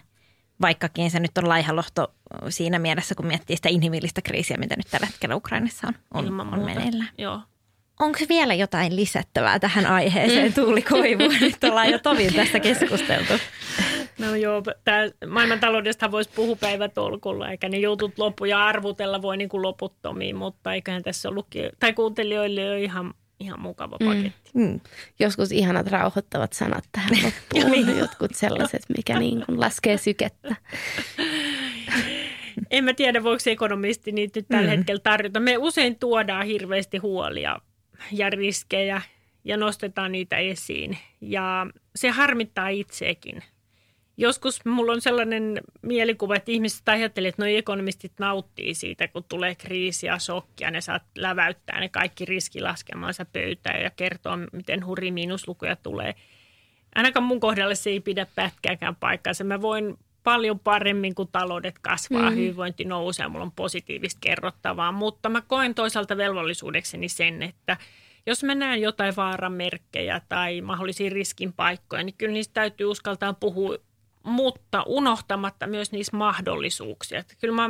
[0.60, 2.14] vaikkakin se nyt on laihalohto
[2.48, 6.64] siinä mielessä, kun miettii sitä inhimillistä kriisiä, mitä nyt tällä hetkellä Ukrainassa on, on, on
[6.64, 7.10] meneillään.
[7.18, 7.40] Joo.
[8.00, 10.52] Onko vielä jotain lisättävää tähän aiheeseen.
[10.52, 11.22] Tuuli Koivu?
[11.40, 13.32] Nyt ollaan jo tovin tästä keskusteltu.
[14.18, 19.48] No joo, tämä maailmantaloudesta voisi puhua päivätolkulla, eikä ne jutut loppu ja arvutella voi niin
[19.48, 21.46] kuin loputtomiin, mutta eiköhän tässä ollut,
[21.80, 24.06] tai kuuntelijoille ole ihan, ihan mukava mm.
[24.06, 24.50] paketti.
[24.54, 24.62] Mm.
[24.62, 24.80] Mm.
[25.18, 27.98] Joskus ihanat rauhoittavat sanat tähän loppuun, niin.
[27.98, 30.56] jotkut sellaiset, mikä niin kuin laskee sykettä.
[32.70, 34.76] En mä tiedä, voiko ekonomisti niitä nyt tällä mm.
[34.76, 35.40] hetkellä tarjota.
[35.40, 37.60] Me usein tuodaan hirveästi huolia
[38.12, 39.02] ja riskejä
[39.44, 40.98] ja nostetaan niitä esiin.
[41.20, 41.66] Ja
[41.96, 43.42] se harmittaa itseäkin.
[44.16, 49.54] Joskus mulla on sellainen mielikuva, että ihmiset ajattelee, että noi ekonomistit nauttii siitä, kun tulee
[49.54, 50.70] kriisi ja shokkia.
[50.70, 56.14] Ne saat läväyttää ne kaikki riskilaskelmansa pöytään ja kertoa, miten hurri miinuslukuja tulee.
[56.94, 59.44] Ainakaan mun kohdalla se ei pidä pätkääkään paikkaansa.
[59.44, 62.36] Mä voin paljon paremmin, kun taloudet kasvaa, mm.
[62.36, 67.76] hyvinvointi nousee, mulla on positiivista kerrottavaa, mutta mä koen toisaalta velvollisuudekseni sen, että
[68.26, 73.32] jos mä näen jotain vaaran merkkejä tai mahdollisia riskin paikkoja, niin kyllä niistä täytyy uskaltaa
[73.32, 73.76] puhua
[74.24, 77.18] mutta unohtamatta myös niissä mahdollisuuksia.
[77.18, 77.68] Että kyllä mä,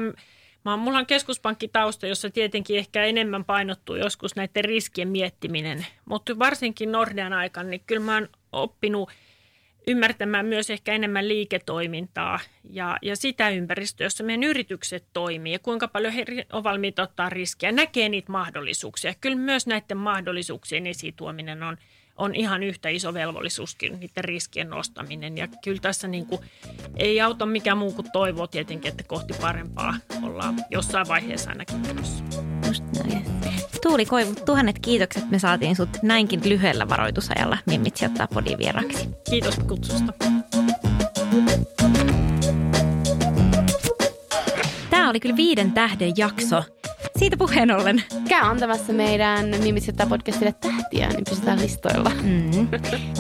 [0.65, 6.93] mä, mulla on keskuspankkitausta, jossa tietenkin ehkä enemmän painottuu joskus näiden riskien miettiminen, mutta varsinkin
[6.93, 9.11] Nordean aikana, niin kyllä mä oon oppinut–
[9.87, 15.89] ymmärtämään myös ehkä enemmän liiketoimintaa ja, ja sitä ympäristöä, jossa meidän yritykset toimii ja kuinka
[15.89, 19.15] paljon he on valmiita ottaa riskejä, näkee niitä mahdollisuuksia.
[19.21, 21.77] Kyllä myös näiden mahdollisuuksien esituominen on,
[22.17, 25.39] on ihan yhtä iso velvollisuuskin, niiden riskien nostaminen.
[25.39, 26.41] Ja kyllä tässä niin kuin,
[26.97, 32.54] ei auta mikään muu kuin toivoa tietenkin, että kohti parempaa ollaan jossain vaiheessa ainakin menossa.
[32.75, 33.25] Just näin.
[33.83, 35.31] Tuuli Koivu, tuhannet kiitokset.
[35.31, 39.09] Me saatiin sut näinkin lyhyellä varoitusajalla Mimmit sijoittaa podin vieraksi.
[39.31, 40.13] Kiitos kutsusta.
[44.91, 46.63] Tämä oli kyllä viiden tähden jakso.
[47.19, 48.03] Siitä puheen ollen.
[48.29, 52.11] Käy antamassa meidän Mimmit sijoittaa podcastille tähtiä, niin pysytään listoilla.
[52.23, 52.69] Mm.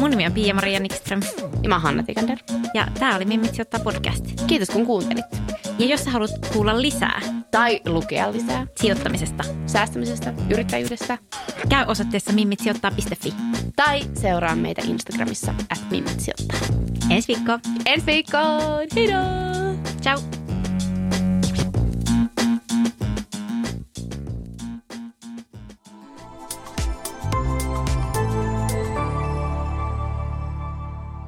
[0.00, 1.20] Mun nimi on Pia-Maria Nikström.
[1.62, 2.38] Ja mä oon Hanna Tikander.
[2.74, 4.24] Ja tämä oli Mimmit sijoittaa podcast.
[4.46, 5.24] Kiitos kun kuuntelit.
[5.78, 7.20] Ja jos sä haluat kuulla lisää
[7.54, 11.18] Tai lukea lisää sijoittamisesta, säästämisestä, yrittäjyydestä.
[11.68, 13.34] käy osoitteessa mimmitsijoittaa.fi.
[13.76, 16.58] Tai seuraa meitä Instagramissa at Mimmit sijoittaa.
[17.10, 17.58] Ensi viikko.
[17.86, 18.86] Ensi viikkoon!
[18.96, 19.22] Heidoo!
[20.02, 20.18] Ciao.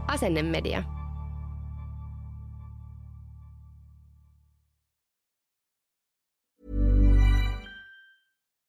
[0.06, 0.95] Asennemedia.